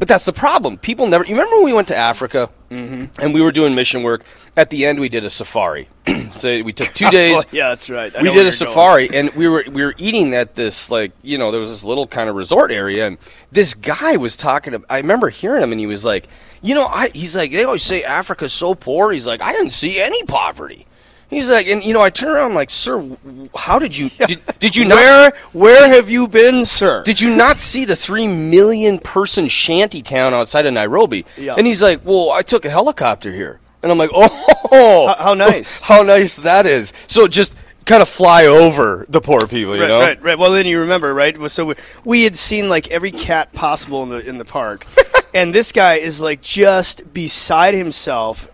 [0.00, 0.78] But that's the problem.
[0.78, 1.24] People never.
[1.24, 3.20] You remember when we went to Africa Mm-hmm.
[3.20, 4.24] and we were doing mission work?
[4.56, 5.88] At the end, we did a safari.
[6.30, 7.44] so we took two days.
[7.52, 8.14] yeah, that's right.
[8.16, 11.36] I we did a safari, and we were we were eating at this like you
[11.36, 13.18] know there was this little kind of resort area, and
[13.52, 14.72] this guy was talking.
[14.72, 16.28] To, I remember hearing him, and he was like,
[16.62, 19.12] you know, I he's like they always say Africa's so poor.
[19.12, 20.86] He's like, I didn't see any poverty.
[21.30, 23.16] He's like, and you know, I turn around I'm like, sir,
[23.54, 27.02] how did you did, did you not Where where have you been, sir?
[27.04, 31.24] did you not see the three million person shanty town outside of Nairobi?
[31.38, 31.54] Yeah.
[31.56, 35.34] And he's like, well, I took a helicopter here, and I'm like, oh, How- how
[35.48, 35.80] nice.
[35.80, 36.92] how nice that is.
[37.06, 37.54] So just
[37.86, 39.98] kind of fly over the poor people, you right, know?
[39.98, 40.38] right, right.
[40.38, 41.36] Well, then you remember, right?
[41.50, 41.74] So we,
[42.04, 44.84] we had seen like every cat possible in the in the park,
[45.34, 48.48] and this guy is like just beside himself,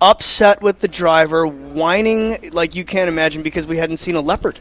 [0.00, 4.60] upset with the driver, whining like you can't imagine because we hadn't seen a leopard.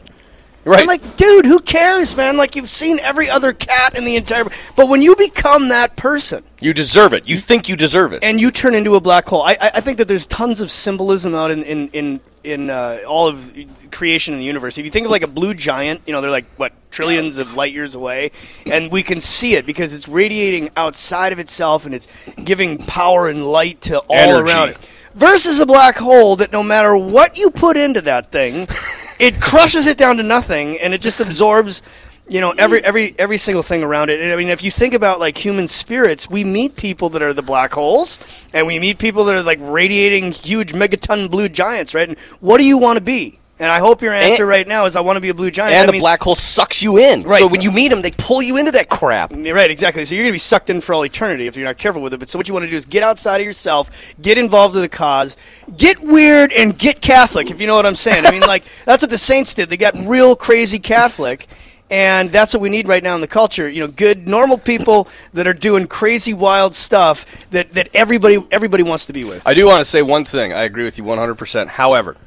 [0.65, 0.81] Right.
[0.81, 2.35] I'm like, dude, who cares, man?
[2.35, 4.43] Like you've seen every other cat in the entire.
[4.75, 7.25] But when you become that person, You deserve it.
[7.25, 8.21] You think you deserve it.
[8.21, 9.43] and you turn into a black hole.
[9.43, 12.99] I, I I think that there's tons of symbolism out in in in, in uh,
[13.07, 13.53] all of
[13.91, 14.77] creation in the universe.
[14.77, 17.55] If you think of like a blue giant, you know they're like what trillions of
[17.55, 18.31] light years away,
[18.65, 22.07] and we can see it because it's radiating outside of itself and it's
[22.43, 24.51] giving power and light to all Energy.
[24.51, 24.77] around it.
[25.17, 28.67] Versus a black hole that no matter what you put into that thing,
[29.19, 31.81] it crushes it down to nothing and it just absorbs
[32.29, 34.19] you know every every every single thing around it.
[34.21, 37.33] And i mean if you think about like human spirits we meet people that are
[37.33, 38.19] the black holes
[38.53, 42.09] and we meet people that are like radiating huge megaton blue giants right?
[42.09, 44.85] And what do you want to be and i hope your answer And- right now
[44.85, 46.81] is i want to be a blue giant and That the means- black hole sucks
[46.81, 47.23] you in.
[47.23, 47.39] Right.
[47.39, 49.31] So when you meet them, they pull you into that crap.
[49.31, 50.05] Mm, right, exactly.
[50.05, 52.13] So you're going to be sucked in for all eternity if you're not careful with
[52.13, 52.19] it.
[52.19, 54.81] But so what you want to do is get outside of yourself, get involved in
[54.81, 55.35] the cause,
[55.75, 57.49] get weird, and get Catholic.
[57.49, 58.25] If you know what I'm saying.
[58.25, 59.69] I mean, like that's what the saints did.
[59.69, 61.47] They got real crazy Catholic.
[61.89, 63.69] And that's what we need right now in the culture.
[63.69, 68.83] You know, good, normal people that are doing crazy, wild stuff that, that everybody everybody
[68.83, 69.45] wants to be with.
[69.47, 70.51] I do want to say one thing.
[70.53, 71.67] I agree with you 100%.
[71.67, 72.17] However,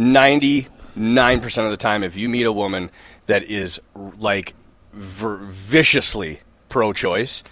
[0.00, 2.90] 99% of the time, if you meet a woman
[3.26, 4.54] that is like
[4.92, 7.42] viciously pro choice,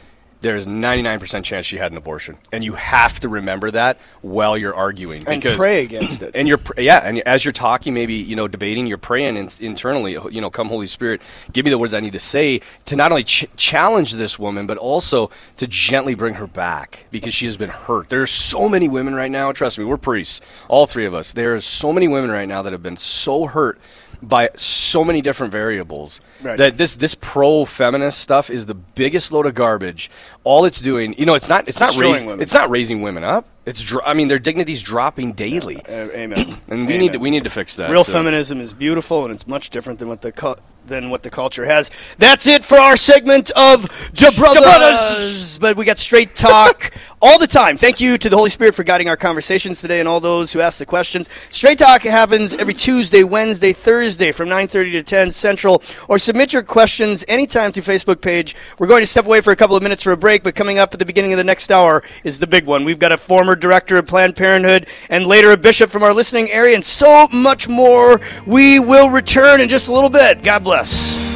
[0.40, 2.36] there's 99% chance she had an abortion.
[2.52, 5.22] And you have to remember that while you're arguing.
[5.26, 6.32] And because, pray against it.
[6.34, 10.12] And you're, yeah, and as you're talking, maybe, you know, debating, you're praying in, internally,
[10.30, 11.22] you know, come Holy Spirit,
[11.52, 14.66] give me the words I need to say to not only ch- challenge this woman,
[14.66, 18.08] but also to gently bring her back because she has been hurt.
[18.08, 21.32] There are so many women right now, trust me, we're priests, all three of us.
[21.32, 23.78] There are so many women right now that have been so hurt
[24.22, 26.56] by so many different variables Right.
[26.58, 30.10] that this this pro feminist stuff is the biggest load of garbage.
[30.44, 32.42] All it's doing, you know, it's not it's not raising women.
[32.42, 33.46] it's not raising women up.
[33.66, 35.76] It's dr- I mean their dignity's dropping daily.
[35.86, 36.58] Uh, amen.
[36.68, 36.98] And we Amen.
[37.00, 37.90] need to, we need to fix that.
[37.90, 38.12] Real so.
[38.12, 40.54] feminism is beautiful, and it's much different than what the cu-
[40.88, 41.90] than what the culture has.
[42.18, 45.60] That's it for our segment of Jabrothers.
[45.60, 47.76] But we got straight talk all the time.
[47.76, 50.60] Thank you to the Holy Spirit for guiding our conversations today, and all those who
[50.60, 51.28] asked the questions.
[51.50, 55.82] Straight talk happens every Tuesday, Wednesday, Thursday from 9:30 to 10 Central.
[56.08, 58.56] Or submit your questions anytime through Facebook page.
[58.78, 60.78] We're going to step away for a couple of minutes for a break, but coming
[60.78, 62.84] up at the beginning of the next hour is the big one.
[62.84, 66.50] We've got a former director of Planned Parenthood and later a bishop from our listening
[66.50, 68.20] area, and so much more.
[68.46, 70.42] We will return in just a little bit.
[70.42, 70.77] God bless.
[70.78, 71.27] Douglas.